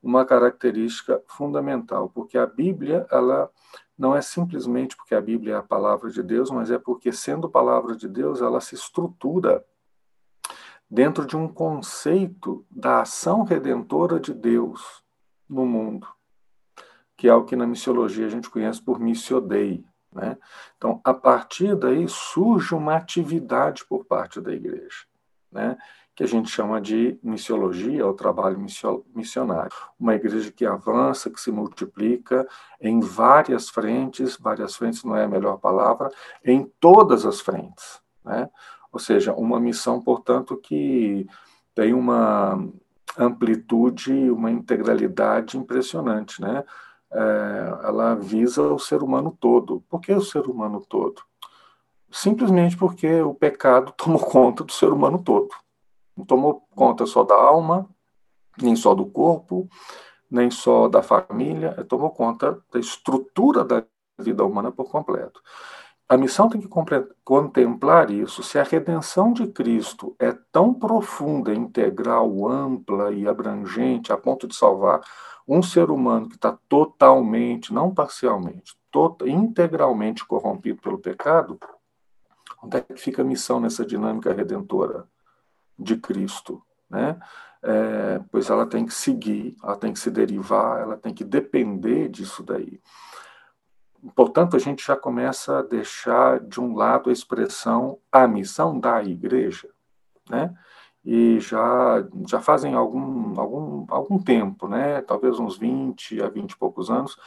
uma 0.02 0.26
característica 0.26 1.22
fundamental, 1.28 2.10
porque 2.10 2.38
a 2.38 2.46
Bíblia 2.46 3.06
ela 3.12 3.50
não 4.02 4.16
é 4.16 4.22
simplesmente 4.22 4.98
porque 4.98 5.14
a 5.14 5.22
Bíblia 5.22 5.54
é 5.54 5.58
a 5.58 5.62
palavra 5.62 6.10
de 6.10 6.24
Deus, 6.24 6.50
mas 6.50 6.72
é 6.72 6.80
porque, 6.80 7.14
sendo 7.14 7.48
palavra 7.48 7.96
de 7.96 8.08
Deus, 8.08 8.42
ela 8.42 8.60
se 8.60 8.74
estrutura 8.74 9.64
dentro 10.90 11.24
de 11.24 11.38
um 11.38 11.48
conceito 11.48 12.66
da 12.68 13.02
ação 13.02 13.44
redentora 13.44 14.20
de 14.20 14.34
Deus 14.34 15.04
no 15.48 15.68
mundo, 15.68 16.08
que 17.16 17.28
é 17.28 17.34
o 17.36 17.46
que 17.46 17.56
na 17.56 17.68
missiologia 17.68 18.26
a 18.26 18.30
gente 18.30 18.50
conhece 18.50 18.82
por 18.82 19.00
missio 19.00 19.40
Dei. 19.40 19.86
Né? 20.12 20.36
Então, 20.76 21.00
a 21.04 21.14
partir 21.14 21.76
daí 21.76 22.08
surge 22.10 22.74
uma 22.74 22.96
atividade 22.96 23.86
por 23.86 24.04
parte 24.04 24.42
da 24.42 24.52
igreja. 24.52 25.06
Né? 25.52 25.78
Que 26.22 26.26
a 26.26 26.28
gente 26.28 26.52
chama 26.52 26.80
de 26.80 27.18
missiologia, 27.24 28.06
o 28.06 28.14
trabalho 28.14 28.64
missionário. 29.16 29.72
Uma 30.00 30.14
igreja 30.14 30.52
que 30.52 30.64
avança, 30.64 31.32
que 31.32 31.42
se 31.42 31.52
multiplica 31.52 32.48
em 32.80 33.00
várias 33.00 33.70
frentes, 33.70 34.38
várias 34.40 34.76
frentes 34.76 35.04
não 35.04 35.16
é 35.16 35.24
a 35.24 35.28
melhor 35.28 35.58
palavra, 35.58 36.12
em 36.46 36.72
todas 36.80 37.26
as 37.26 37.42
frentes. 37.42 38.00
Né? 38.24 38.48
Ou 38.92 39.00
seja, 39.00 39.34
uma 39.34 39.60
missão, 39.60 40.00
portanto, 40.00 40.56
que 40.58 41.26
tem 41.74 41.92
uma 41.92 42.70
amplitude, 43.18 44.30
uma 44.30 44.52
integralidade 44.52 45.58
impressionante. 45.58 46.40
Né? 46.40 46.64
É, 47.12 47.80
ela 47.84 48.14
visa 48.14 48.62
o 48.62 48.78
ser 48.78 49.02
humano 49.02 49.36
todo. 49.40 49.84
Por 49.90 50.00
que 50.00 50.14
o 50.14 50.22
ser 50.22 50.46
humano 50.46 50.86
todo? 50.88 51.20
Simplesmente 52.12 52.78
porque 52.78 53.22
o 53.24 53.34
pecado 53.34 53.92
tomou 53.98 54.20
conta 54.20 54.64
do 54.64 54.72
ser 54.72 54.94
humano 54.94 55.18
todo. 55.24 55.50
Não 56.16 56.26
tomou 56.26 56.68
conta 56.76 57.06
só 57.06 57.24
da 57.24 57.36
alma, 57.36 57.90
nem 58.62 58.76
só 58.76 58.94
do 58.94 59.06
corpo, 59.06 59.70
nem 60.30 60.50
só 60.50 60.88
da 60.88 61.02
família, 61.02 61.76
é, 61.78 61.84
tomou 61.84 62.10
conta 62.10 62.62
da 62.72 62.80
estrutura 62.80 63.64
da 63.64 63.84
vida 64.18 64.46
humana 64.46 64.72
por 64.72 64.90
completo. 64.90 65.42
A 66.08 66.18
missão 66.18 66.50
tem 66.50 66.60
que 66.60 66.68
contemplar 67.24 68.12
isso. 68.12 68.44
Se 68.44 68.60
a 68.60 68.64
redenção 68.64 69.32
de 69.32 69.48
Cristo 69.48 70.14
é 70.20 70.34
tão 70.52 70.74
profunda, 70.74 71.54
integral, 71.54 72.50
ampla 72.50 73.14
e 73.14 73.26
abrangente 73.26 74.12
a 74.12 74.18
ponto 74.18 74.46
de 74.46 74.54
salvar 74.54 75.02
um 75.48 75.64
ser 75.64 75.90
humano 75.90 76.28
que 76.28 76.36
está 76.36 76.58
totalmente, 76.68 77.74
não 77.74 77.94
parcialmente, 77.94 78.76
tot 78.92 79.24
integralmente 79.26 80.26
corrompido 80.26 80.82
pelo 80.82 81.00
pecado, 81.00 81.58
onde 82.62 82.78
é 82.78 82.82
que 82.82 82.96
fica 82.98 83.22
a 83.22 83.26
missão 83.26 83.62
nessa 83.62 83.86
dinâmica 83.86 84.34
redentora? 84.34 85.08
De 85.82 85.98
Cristo, 85.98 86.62
né? 86.90 87.20
É, 87.64 88.20
pois 88.32 88.50
ela 88.50 88.66
tem 88.66 88.86
que 88.86 88.94
seguir, 88.94 89.56
ela 89.64 89.78
tem 89.78 89.94
que 89.94 90.00
se 90.00 90.10
derivar, 90.10 90.82
ela 90.82 90.98
tem 90.98 91.14
que 91.14 91.24
depender 91.24 92.10
disso 92.10 92.44
daí. 92.44 92.82
Portanto, 94.16 94.56
a 94.56 94.60
gente 94.60 94.86
já 94.86 94.96
começa 94.96 95.60
a 95.60 95.62
deixar 95.62 96.40
de 96.40 96.60
um 96.60 96.76
lado 96.76 97.10
a 97.10 97.14
expressão 97.14 98.00
a 98.12 98.28
missão 98.28 98.80
da 98.80 99.04
igreja, 99.04 99.70
né? 100.30 100.54
E 101.04 101.40
já, 101.40 102.08
já 102.28 102.42
fazem 102.42 102.76
algum, 102.76 103.40
algum, 103.40 103.86
algum 103.90 104.20
tempo, 104.20 104.68
né? 104.68 105.02
talvez 105.02 105.40
uns 105.40 105.58
20 105.58 106.22
a 106.22 106.30
20 106.30 106.52
e 106.52 106.58
poucos 106.58 106.92
anos, 106.92 107.18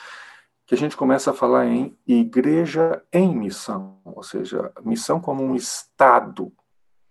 que 0.65 0.75
a 0.75 0.79
gente 0.79 0.97
começa 0.97 1.31
a 1.33 1.35
falar 1.35 1.67
em 1.67 1.97
igreja 2.07 3.03
em 3.13 3.35
missão, 3.37 3.99
ou 4.05 4.23
seja, 4.23 4.73
missão 4.83 5.21
como 5.21 5.43
um 5.43 5.57
estado 5.57 6.53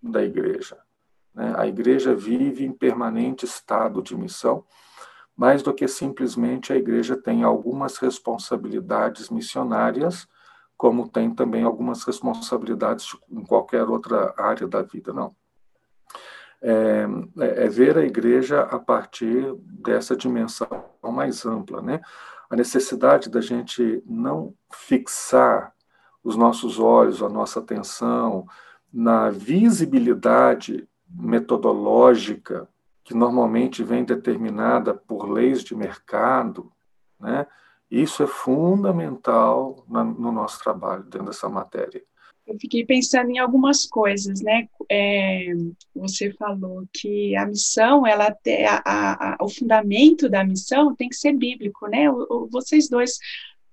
da 0.01 0.23
igreja. 0.23 0.77
Né? 1.33 1.53
A 1.57 1.67
igreja 1.67 2.15
vive 2.15 2.65
em 2.65 2.71
permanente 2.71 3.45
estado 3.45 4.01
de 4.01 4.15
missão, 4.15 4.63
mais 5.35 5.63
do 5.63 5.73
que 5.73 5.87
simplesmente 5.87 6.71
a 6.71 6.75
igreja 6.75 7.17
tem 7.17 7.43
algumas 7.43 7.97
responsabilidades 7.97 9.29
missionárias, 9.29 10.27
como 10.77 11.07
tem 11.07 11.33
também 11.33 11.63
algumas 11.63 12.03
responsabilidades 12.03 13.15
em 13.29 13.43
qualquer 13.43 13.83
outra 13.83 14.33
área 14.37 14.67
da 14.67 14.81
vida, 14.81 15.11
não. 15.13 15.35
É, 16.61 17.05
é, 17.39 17.67
ver 17.67 17.97
a 17.97 18.05
igreja 18.05 18.61
a 18.61 18.79
partir 18.79 19.53
dessa 19.63 20.15
dimensão 20.15 20.67
mais 21.03 21.45
ampla, 21.45 21.81
né? 21.81 21.99
A 22.49 22.55
necessidade 22.55 23.29
da 23.29 23.41
gente 23.41 24.01
não 24.05 24.53
fixar 24.71 25.73
os 26.23 26.37
nossos 26.37 26.79
olhos, 26.79 27.21
a 27.21 27.27
nossa 27.27 27.59
atenção 27.59 28.45
na 28.93 29.29
visibilidade 29.29 30.87
metodológica 31.13 32.67
que 33.03 33.13
normalmente 33.13 33.83
vem 33.83 34.03
determinada 34.03 34.93
por 34.93 35.29
leis 35.29 35.63
de 35.63 35.75
mercado, 35.75 36.71
né? 37.19 37.45
Isso 37.91 38.23
é 38.23 38.27
fundamental 38.27 39.85
na, 39.87 40.03
no 40.03 40.31
nosso 40.31 40.59
trabalho 40.63 41.03
dentro 41.03 41.27
dessa 41.27 41.47
matéria. 41.47 42.03
Eu 42.45 42.57
fiquei 42.59 42.85
pensando 42.85 43.29
em 43.29 43.37
algumas 43.37 43.85
coisas, 43.85 44.41
né? 44.41 44.67
É, 44.89 45.53
você 45.95 46.31
falou 46.33 46.85
que 46.91 47.35
a 47.35 47.45
missão, 47.45 48.05
ela 48.05 48.35
a, 48.67 49.33
a, 49.33 49.37
o 49.39 49.47
fundamento 49.47 50.27
da 50.27 50.43
missão 50.43 50.93
tem 50.95 51.07
que 51.07 51.15
ser 51.15 51.33
bíblico, 51.33 51.87
né? 51.87 52.09
O, 52.09 52.25
o, 52.29 52.49
vocês 52.49 52.89
dois 52.89 53.17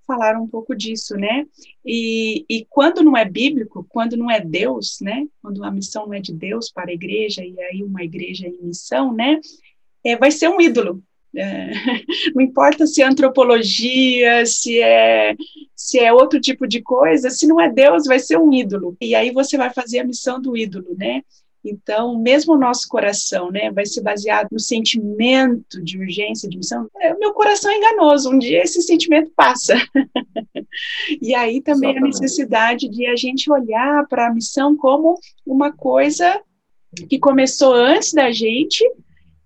falaram 0.05 0.43
um 0.43 0.47
pouco 0.47 0.75
disso, 0.75 1.15
né? 1.15 1.45
E, 1.85 2.45
e 2.49 2.65
quando 2.69 3.03
não 3.03 3.15
é 3.15 3.25
bíblico, 3.25 3.85
quando 3.89 4.17
não 4.17 4.29
é 4.29 4.39
Deus, 4.39 4.97
né? 5.01 5.25
Quando 5.41 5.63
a 5.63 5.71
missão 5.71 6.05
não 6.05 6.13
é 6.13 6.19
de 6.19 6.33
Deus 6.33 6.71
para 6.71 6.91
a 6.91 6.93
igreja 6.93 7.43
e 7.43 7.59
aí 7.61 7.83
uma 7.83 8.03
igreja 8.03 8.47
em 8.47 8.57
missão, 8.61 9.13
né? 9.13 9.39
É, 10.03 10.15
vai 10.15 10.31
ser 10.31 10.49
um 10.49 10.59
ídolo, 10.59 11.03
é, 11.35 11.71
não 12.35 12.41
importa 12.41 12.85
se 12.85 13.01
é 13.01 13.05
antropologia, 13.05 14.45
se 14.45 14.81
é, 14.81 15.35
se 15.75 15.99
é 15.99 16.11
outro 16.11 16.39
tipo 16.39 16.67
de 16.67 16.81
coisa, 16.81 17.29
se 17.29 17.47
não 17.47 17.59
é 17.59 17.71
Deus, 17.71 18.05
vai 18.05 18.19
ser 18.19 18.37
um 18.37 18.51
ídolo. 18.53 18.95
E 18.99 19.15
aí 19.15 19.31
você 19.31 19.57
vai 19.57 19.71
fazer 19.73 19.99
a 19.99 20.05
missão 20.05 20.41
do 20.41 20.57
ídolo, 20.57 20.95
né? 20.97 21.23
Então, 21.63 22.17
mesmo 22.17 22.53
o 22.53 22.57
nosso 22.57 22.87
coração, 22.87 23.51
né, 23.51 23.71
vai 23.71 23.85
ser 23.85 24.01
baseado 24.01 24.47
no 24.51 24.59
sentimento 24.59 25.81
de 25.83 25.97
urgência, 25.99 26.49
de 26.49 26.57
missão. 26.57 26.87
É, 26.99 27.13
meu 27.15 27.33
coração 27.33 27.71
é 27.71 27.77
enganoso, 27.77 28.31
um 28.31 28.39
dia 28.39 28.63
esse 28.63 28.81
sentimento 28.81 29.31
passa. 29.35 29.75
e 31.21 31.35
aí 31.35 31.61
também 31.61 31.91
Exatamente. 31.91 32.17
a 32.17 32.21
necessidade 32.21 32.89
de 32.89 33.05
a 33.05 33.15
gente 33.15 33.51
olhar 33.51 34.07
para 34.07 34.27
a 34.27 34.33
missão 34.33 34.75
como 34.75 35.19
uma 35.45 35.71
coisa 35.71 36.41
que 37.07 37.19
começou 37.19 37.73
antes 37.73 38.11
da 38.11 38.31
gente, 38.31 38.83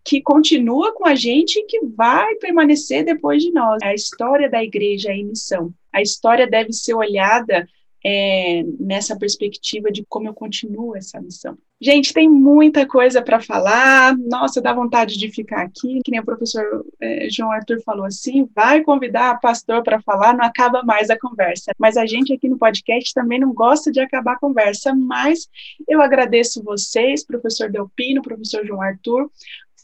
que 0.03 0.21
continua 0.21 0.93
com 0.93 1.05
a 1.05 1.15
gente 1.15 1.59
e 1.59 1.65
que 1.65 1.79
vai 1.85 2.35
permanecer 2.35 3.03
depois 3.03 3.43
de 3.43 3.51
nós. 3.51 3.81
A 3.83 3.93
história 3.93 4.49
da 4.49 4.63
igreja 4.63 5.09
é 5.09 5.15
em 5.15 5.25
missão. 5.25 5.73
A 5.91 6.01
história 6.01 6.47
deve 6.47 6.71
ser 6.71 6.93
olhada 6.93 7.67
é, 8.05 8.63
nessa 8.79 9.17
perspectiva 9.17 9.91
de 9.91 10.05
como 10.07 10.27
eu 10.27 10.33
continuo 10.33 10.95
essa 10.95 11.19
missão. 11.19 11.57
Gente, 11.81 12.13
tem 12.13 12.29
muita 12.29 12.87
coisa 12.87 13.21
para 13.21 13.41
falar. 13.41 14.17
Nossa, 14.17 14.61
dá 14.61 14.73
vontade 14.73 15.17
de 15.17 15.29
ficar 15.29 15.63
aqui. 15.63 15.99
Que 16.03 16.11
nem 16.11 16.21
o 16.21 16.25
professor 16.25 16.85
é, 17.01 17.27
João 17.29 17.51
Arthur 17.51 17.81
falou 17.83 18.05
assim: 18.05 18.49
vai 18.55 18.81
convidar 18.81 19.31
a 19.31 19.37
pastor 19.37 19.83
para 19.83 20.01
falar, 20.01 20.33
não 20.33 20.45
acaba 20.45 20.83
mais 20.83 21.09
a 21.09 21.19
conversa. 21.19 21.73
Mas 21.77 21.97
a 21.97 22.05
gente 22.05 22.33
aqui 22.33 22.47
no 22.47 22.57
podcast 22.57 23.13
também 23.13 23.39
não 23.39 23.53
gosta 23.53 23.91
de 23.91 23.99
acabar 23.99 24.33
a 24.33 24.39
conversa. 24.39 24.95
Mas 24.95 25.49
eu 25.87 26.01
agradeço 26.01 26.63
vocês, 26.63 27.25
professor 27.25 27.69
Delpino, 27.69 28.21
professor 28.21 28.65
João 28.65 28.81
Arthur, 28.81 29.29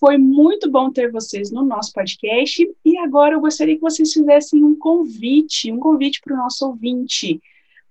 foi 0.02 0.18
muito 0.18 0.68
bom 0.68 0.90
ter 0.90 1.12
vocês 1.12 1.52
no 1.52 1.64
nosso 1.64 1.94
podcast 1.94 2.68
e 2.84 2.98
agora 2.98 3.36
eu 3.36 3.40
gostaria 3.40 3.76
que 3.76 3.82
vocês 3.82 4.12
fizessem 4.12 4.64
um 4.64 4.76
convite, 4.76 5.72
um 5.72 5.78
convite 5.78 6.20
para 6.24 6.34
o 6.34 6.38
nosso 6.38 6.66
ouvinte, 6.66 7.40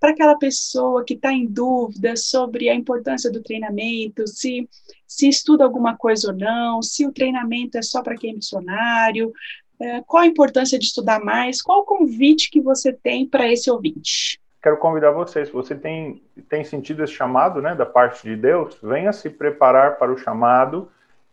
para 0.01 0.09
aquela 0.09 0.35
pessoa 0.35 1.05
que 1.05 1.13
está 1.13 1.31
em 1.31 1.45
dúvida 1.45 2.15
sobre 2.17 2.67
a 2.69 2.73
importância 2.73 3.31
do 3.31 3.43
treinamento, 3.43 4.27
se, 4.27 4.67
se 5.07 5.29
estuda 5.29 5.63
alguma 5.63 5.95
coisa 5.95 6.31
ou 6.31 6.35
não, 6.35 6.81
se 6.81 7.05
o 7.05 7.11
treinamento 7.11 7.77
é 7.77 7.83
só 7.83 8.01
para 8.01 8.15
quem 8.15 8.31
é 8.31 8.33
missionário, 8.33 9.31
é, 9.79 10.01
qual 10.01 10.23
a 10.23 10.27
importância 10.27 10.79
de 10.79 10.85
estudar 10.85 11.23
mais, 11.23 11.61
qual 11.61 11.81
o 11.81 11.85
convite 11.85 12.49
que 12.49 12.59
você 12.59 12.91
tem 12.91 13.27
para 13.27 13.47
esse 13.47 13.69
ouvinte? 13.69 14.41
Quero 14.63 14.77
convidar 14.77 15.11
vocês, 15.11 15.49
se 15.49 15.53
você 15.53 15.75
tem, 15.75 16.23
tem 16.49 16.63
sentido 16.63 17.03
esse 17.03 17.13
chamado 17.13 17.61
né, 17.61 17.75
da 17.75 17.85
parte 17.85 18.23
de 18.23 18.35
Deus, 18.35 18.79
venha 18.81 19.13
se 19.13 19.29
preparar 19.29 19.99
para 19.99 20.11
o 20.11 20.17
chamado, 20.17 20.89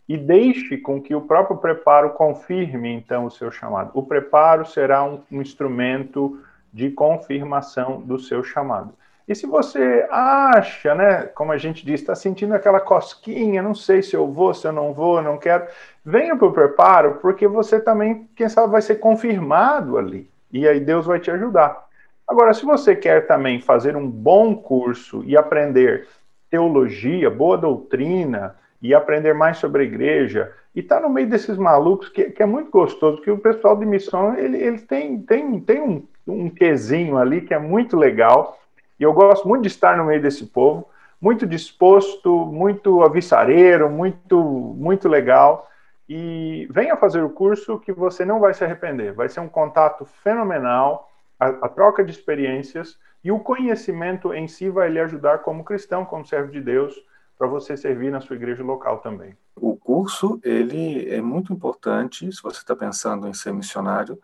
e 0.07 0.17
deixe 0.17 0.79
com 0.79 1.03
que 1.03 1.15
o 1.15 1.21
próprio 1.21 1.59
preparo 1.59 2.11
confirme 2.11 2.91
então 2.91 3.27
o 3.27 3.31
seu 3.31 3.51
chamado. 3.51 3.91
O 3.93 4.03
preparo 4.03 4.65
será 4.65 5.05
um, 5.05 5.21
um 5.31 5.43
instrumento 5.43 6.41
de 6.73 6.91
confirmação 6.91 8.01
do 8.01 8.19
seu 8.19 8.43
chamado. 8.43 8.95
E 9.29 9.35
se 9.35 9.47
você 9.47 10.07
acha, 10.11 10.95
né, 10.95 11.25
como 11.35 11.53
a 11.53 11.59
gente 11.59 11.85
diz, 11.85 12.01
está 12.01 12.15
sentindo 12.15 12.55
aquela 12.55 12.81
cosquinha, 12.81 13.63
não 13.63 13.75
sei 13.75 14.03
se 14.03 14.17
eu 14.17 14.27
vou, 14.27 14.55
se 14.55 14.67
eu 14.67 14.73
não 14.73 14.95
vou, 14.95 15.21
não 15.21 15.37
quero, 15.37 15.67
venha 16.03 16.35
para 16.35 16.49
o 16.49 16.53
preparo, 16.53 17.19
porque 17.21 17.47
você 17.47 17.79
também, 17.79 18.27
quem 18.35 18.49
sabe, 18.49 18.73
vai 18.73 18.81
ser 18.81 18.97
confirmado 18.97 19.99
ali. 19.99 20.31
E 20.51 20.67
aí 20.67 20.81
Deus 20.81 21.05
vai 21.05 21.21
te 21.21 21.31
ajudar. 21.31 21.87
Agora, 22.27 22.55
se 22.55 22.65
você 22.65 22.97
quer 22.97 23.27
também 23.27 23.61
fazer 23.61 23.97
um 23.97 24.09
bom 24.09 24.55
curso 24.55 25.23
e 25.27 25.37
aprender 25.37 26.09
teologia, 26.51 27.31
boa 27.31 27.59
doutrina, 27.59 28.57
e 28.81 28.95
aprender 28.95 29.35
mais 29.35 29.59
sobre 29.59 29.83
a 29.83 29.85
igreja. 29.85 30.53
E 30.75 30.83
tá 30.83 31.01
no 31.01 31.11
meio 31.11 31.29
desses 31.29 31.57
malucos 31.57 32.09
que, 32.09 32.31
que 32.31 32.43
é 32.43 32.47
muito 32.47 32.71
gostoso, 32.71 33.21
que 33.21 33.31
o 33.31 33.39
pessoal 33.39 33.77
de 33.77 33.85
missão 33.85 34.37
ele, 34.37 34.57
ele 34.57 34.79
tem, 34.79 35.21
tem, 35.21 35.61
tem 35.61 35.81
um, 35.81 36.07
um 36.27 36.49
quesinho 36.49 37.17
ali 37.17 37.41
que 37.41 37.53
é 37.53 37.59
muito 37.59 37.97
legal. 37.97 38.59
E 38.99 39.03
eu 39.03 39.13
gosto 39.13 39.49
muito 39.49 39.63
de 39.63 39.69
estar 39.69 39.97
no 39.97 40.05
meio 40.05 40.23
desse 40.23 40.47
povo, 40.47 40.89
muito 41.21 41.47
disposto, 41.47 42.47
muito 42.47 43.03
avissareiro, 43.03 43.91
muito, 43.91 44.39
muito 44.41 45.09
legal. 45.09 45.69
E 46.09 46.67
venha 46.71 46.97
fazer 46.97 47.23
o 47.23 47.31
curso 47.31 47.79
que 47.79 47.93
você 47.93 48.25
não 48.25 48.41
vai 48.41 48.55
se 48.55 48.65
arrepender. 48.65 49.13
Vai 49.13 49.29
ser 49.29 49.41
um 49.41 49.49
contato 49.49 50.05
fenomenal, 50.23 51.11
a, 51.39 51.49
a 51.49 51.69
troca 51.69 52.05
de 52.05 52.11
experiências 52.11 52.99
e 53.23 53.31
o 53.31 53.41
conhecimento 53.41 54.33
em 54.33 54.47
si 54.47 54.69
vai 54.71 54.89
lhe 54.89 55.01
ajudar 55.01 55.39
como 55.39 55.65
cristão, 55.65 56.05
como 56.05 56.25
servo 56.25 56.51
de 56.51 56.61
Deus, 56.61 56.95
para 57.39 57.47
você 57.47 57.77
servir 57.77 58.11
na 58.11 58.21
sua 58.21 58.35
igreja 58.35 58.65
local 58.65 58.99
também. 58.99 59.37
O 59.55 59.77
curso 59.77 60.41
ele 60.43 61.09
é 61.09 61.23
muito 61.23 61.53
importante 61.53 62.31
se 62.33 62.43
você 62.43 62.59
está 62.59 62.75
pensando 62.75 63.29
em 63.29 63.33
ser 63.33 63.53
missionário, 63.53 64.21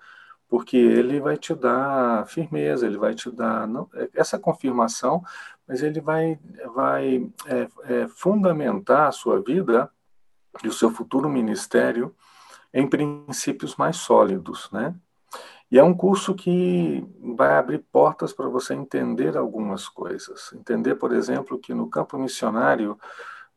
porque 0.48 0.76
ele 0.76 1.20
vai 1.20 1.36
te 1.36 1.54
dar 1.54 2.26
firmeza, 2.26 2.86
ele 2.86 2.98
vai 2.98 3.14
te 3.14 3.30
dar 3.30 3.66
não, 3.68 3.88
essa 4.12 4.38
confirmação, 4.38 5.22
mas 5.66 5.82
ele 5.82 6.00
vai, 6.00 6.38
vai 6.74 7.30
é, 7.46 7.68
é, 7.84 8.08
fundamentar 8.08 9.08
a 9.08 9.12
sua 9.12 9.40
vida 9.40 9.90
e 10.62 10.68
o 10.68 10.72
seu 10.72 10.90
futuro 10.90 11.28
ministério 11.28 12.14
em 12.72 12.86
princípios 12.88 13.76
mais 13.76 13.96
sólidos, 13.96 14.68
né? 14.72 14.94
E 15.70 15.78
é 15.78 15.82
um 15.82 15.94
curso 15.94 16.34
que 16.34 17.04
vai 17.36 17.56
abrir 17.56 17.78
portas 17.90 18.32
para 18.32 18.48
você 18.48 18.74
entender 18.74 19.36
algumas 19.36 19.88
coisas. 19.88 20.52
Entender, 20.52 20.94
por 20.96 21.12
exemplo, 21.12 21.58
que 21.58 21.74
no 21.74 21.88
campo 21.88 22.18
missionário 22.18 22.98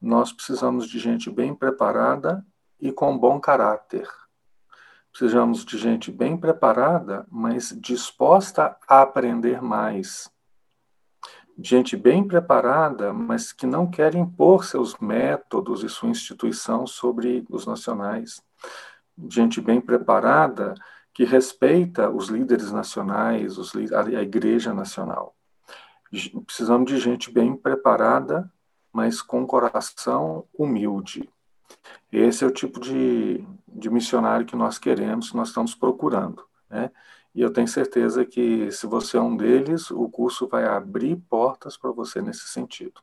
nós 0.01 0.31
precisamos 0.31 0.87
de 0.87 0.99
gente 0.99 1.29
bem 1.29 1.53
preparada 1.53 2.45
e 2.79 2.91
com 2.91 3.17
bom 3.17 3.39
caráter. 3.39 4.07
Precisamos 5.11 5.65
de 5.65 5.77
gente 5.77 6.11
bem 6.11 6.37
preparada, 6.37 7.25
mas 7.29 7.75
disposta 7.79 8.77
a 8.87 9.01
aprender 9.01 9.61
mais. 9.61 10.31
Gente 11.59 11.97
bem 11.97 12.23
preparada, 12.23 13.11
mas 13.11 13.51
que 13.51 13.65
não 13.65 13.89
quer 13.89 14.13
impor 14.13 14.63
seus 14.63 14.95
métodos 14.99 15.83
e 15.83 15.89
sua 15.89 16.09
instituição 16.09 16.85
sobre 16.85 17.43
os 17.49 17.65
nacionais. 17.65 18.43
Gente 19.27 19.59
bem 19.59 19.81
preparada, 19.81 20.75
que 21.17 21.23
respeita 21.23 22.11
os 22.11 22.27
líderes 22.27 22.71
nacionais, 22.71 23.57
os, 23.57 23.73
a 23.75 24.21
Igreja 24.21 24.71
Nacional. 24.71 25.35
Precisamos 26.45 26.91
de 26.91 26.99
gente 26.99 27.31
bem 27.31 27.55
preparada, 27.55 28.53
mas 28.93 29.19
com 29.19 29.47
coração 29.47 30.45
humilde. 30.53 31.27
Esse 32.11 32.43
é 32.43 32.47
o 32.47 32.51
tipo 32.51 32.79
de, 32.79 33.43
de 33.67 33.89
missionário 33.89 34.45
que 34.45 34.55
nós 34.55 34.77
queremos, 34.77 35.31
que 35.31 35.35
nós 35.35 35.47
estamos 35.47 35.73
procurando. 35.73 36.45
Né? 36.69 36.91
E 37.33 37.41
eu 37.41 37.51
tenho 37.51 37.67
certeza 37.67 38.23
que, 38.23 38.69
se 38.71 38.85
você 38.85 39.17
é 39.17 39.21
um 39.21 39.35
deles, 39.35 39.89
o 39.89 40.07
curso 40.09 40.47
vai 40.47 40.65
abrir 40.65 41.15
portas 41.27 41.75
para 41.75 41.89
você 41.89 42.21
nesse 42.21 42.47
sentido. 42.47 43.01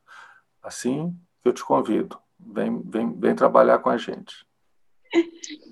Assim, 0.62 1.12
eu 1.44 1.52
te 1.52 1.64
convido, 1.64 2.16
vem, 2.38 2.80
vem, 2.80 3.12
vem 3.18 3.34
trabalhar 3.34 3.80
com 3.80 3.90
a 3.90 3.96
gente. 3.96 4.46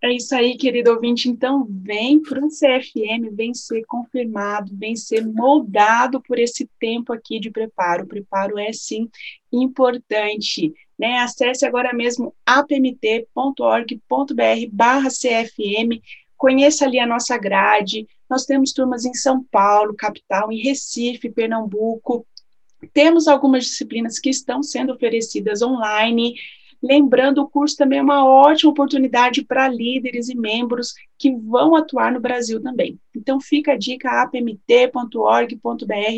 É 0.00 0.12
isso 0.12 0.34
aí, 0.34 0.56
querido 0.56 0.92
ouvinte. 0.92 1.28
Então, 1.28 1.66
vem 1.68 2.22
para 2.22 2.44
o 2.44 2.48
CFM, 2.48 3.30
vem 3.32 3.52
ser 3.52 3.84
confirmado, 3.86 4.70
vem 4.76 4.94
ser 4.94 5.26
moldado 5.26 6.20
por 6.22 6.38
esse 6.38 6.68
tempo 6.78 7.12
aqui 7.12 7.40
de 7.40 7.50
preparo. 7.50 8.04
O 8.04 8.06
preparo 8.06 8.58
é, 8.58 8.72
sim, 8.72 9.08
importante. 9.52 10.72
Né? 10.98 11.18
Acesse 11.18 11.66
agora 11.66 11.92
mesmo 11.92 12.32
apmt.org.br 12.46 13.96
barra 14.70 15.08
CFM, 15.08 16.00
conheça 16.36 16.84
ali 16.84 17.00
a 17.00 17.06
nossa 17.06 17.36
grade. 17.36 18.06
Nós 18.30 18.44
temos 18.44 18.72
turmas 18.72 19.04
em 19.04 19.14
São 19.14 19.42
Paulo, 19.44 19.94
capital, 19.94 20.52
em 20.52 20.62
Recife, 20.62 21.28
Pernambuco. 21.28 22.24
Temos 22.92 23.26
algumas 23.26 23.64
disciplinas 23.64 24.18
que 24.18 24.30
estão 24.30 24.62
sendo 24.62 24.92
oferecidas 24.92 25.60
online. 25.60 26.36
Lembrando, 26.82 27.42
o 27.42 27.48
curso 27.48 27.76
também 27.76 27.98
é 27.98 28.02
uma 28.02 28.24
ótima 28.24 28.70
oportunidade 28.70 29.44
para 29.44 29.68
líderes 29.68 30.28
e 30.28 30.36
membros 30.36 30.94
que 31.18 31.34
vão 31.34 31.74
atuar 31.74 32.12
no 32.12 32.20
Brasil 32.20 32.62
também. 32.62 32.98
Então, 33.14 33.40
fica 33.40 33.72
a 33.72 33.76
dica 33.76 34.22
apmt.org.br 34.22 35.56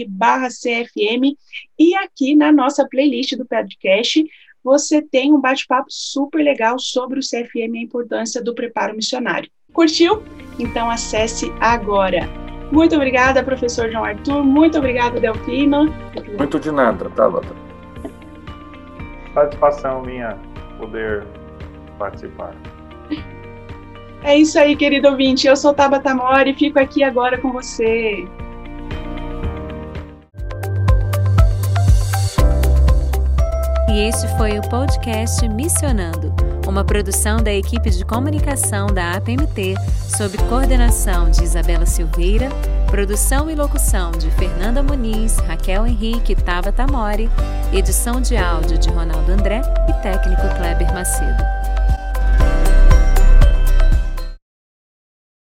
barra 0.08 0.48
CFM 0.48 1.36
e 1.78 1.94
aqui 1.96 2.34
na 2.34 2.52
nossa 2.52 2.86
playlist 2.86 3.36
do 3.36 3.46
podcast 3.46 4.24
você 4.62 5.00
tem 5.00 5.32
um 5.32 5.40
bate-papo 5.40 5.86
super 5.88 6.42
legal 6.42 6.78
sobre 6.78 7.18
o 7.18 7.22
CFM 7.22 7.74
e 7.74 7.78
a 7.78 7.82
importância 7.82 8.42
do 8.42 8.54
preparo 8.54 8.94
missionário. 8.94 9.50
Curtiu? 9.72 10.22
Então 10.58 10.90
acesse 10.90 11.52
agora 11.60 12.28
Muito 12.70 12.94
obrigada, 12.94 13.42
professor 13.42 13.90
João 13.90 14.04
Arthur. 14.04 14.44
Muito 14.44 14.76
obrigada, 14.76 15.18
Delfina. 15.18 15.84
Muito 16.36 16.60
de 16.60 16.70
nada, 16.70 17.08
Tabata. 17.10 17.48
Satisfação 19.32 20.02
minha 20.02 20.38
poder 20.78 21.26
participar. 21.98 22.54
É 24.22 24.36
isso 24.36 24.58
aí, 24.58 24.74
querido 24.76 25.08
ouvinte. 25.08 25.46
Eu 25.46 25.56
sou 25.56 25.72
Tabata 25.74 26.14
Mori 26.14 26.50
e 26.50 26.54
fico 26.54 26.78
aqui 26.78 27.02
agora 27.02 27.38
com 27.38 27.52
você. 27.52 28.26
E 33.90 34.00
este 34.00 34.28
foi 34.36 34.58
o 34.58 34.62
podcast 34.68 35.48
Missionando, 35.48 36.32
uma 36.68 36.84
produção 36.84 37.38
da 37.38 37.52
equipe 37.52 37.90
de 37.90 38.04
comunicação 38.04 38.86
da 38.86 39.12
APMT, 39.12 39.74
sob 40.16 40.36
coordenação 40.48 41.30
de 41.30 41.42
Isabela 41.42 41.86
Silveira, 41.86 42.48
produção 42.88 43.50
e 43.50 43.54
locução 43.54 44.10
de 44.12 44.30
Fernanda 44.32 44.82
Muniz, 44.82 45.36
Raquel 45.38 45.86
Henrique 45.86 46.32
e 46.32 46.36
Tabata 46.36 46.86
edição 47.72 48.20
de 48.20 48.36
áudio 48.36 48.78
de 48.78 48.88
Ronaldo 48.88 49.30
André 49.30 49.60
e 49.88 49.92
técnico 50.02 50.42
Kleber 50.56 50.92
Macedo. 50.92 51.57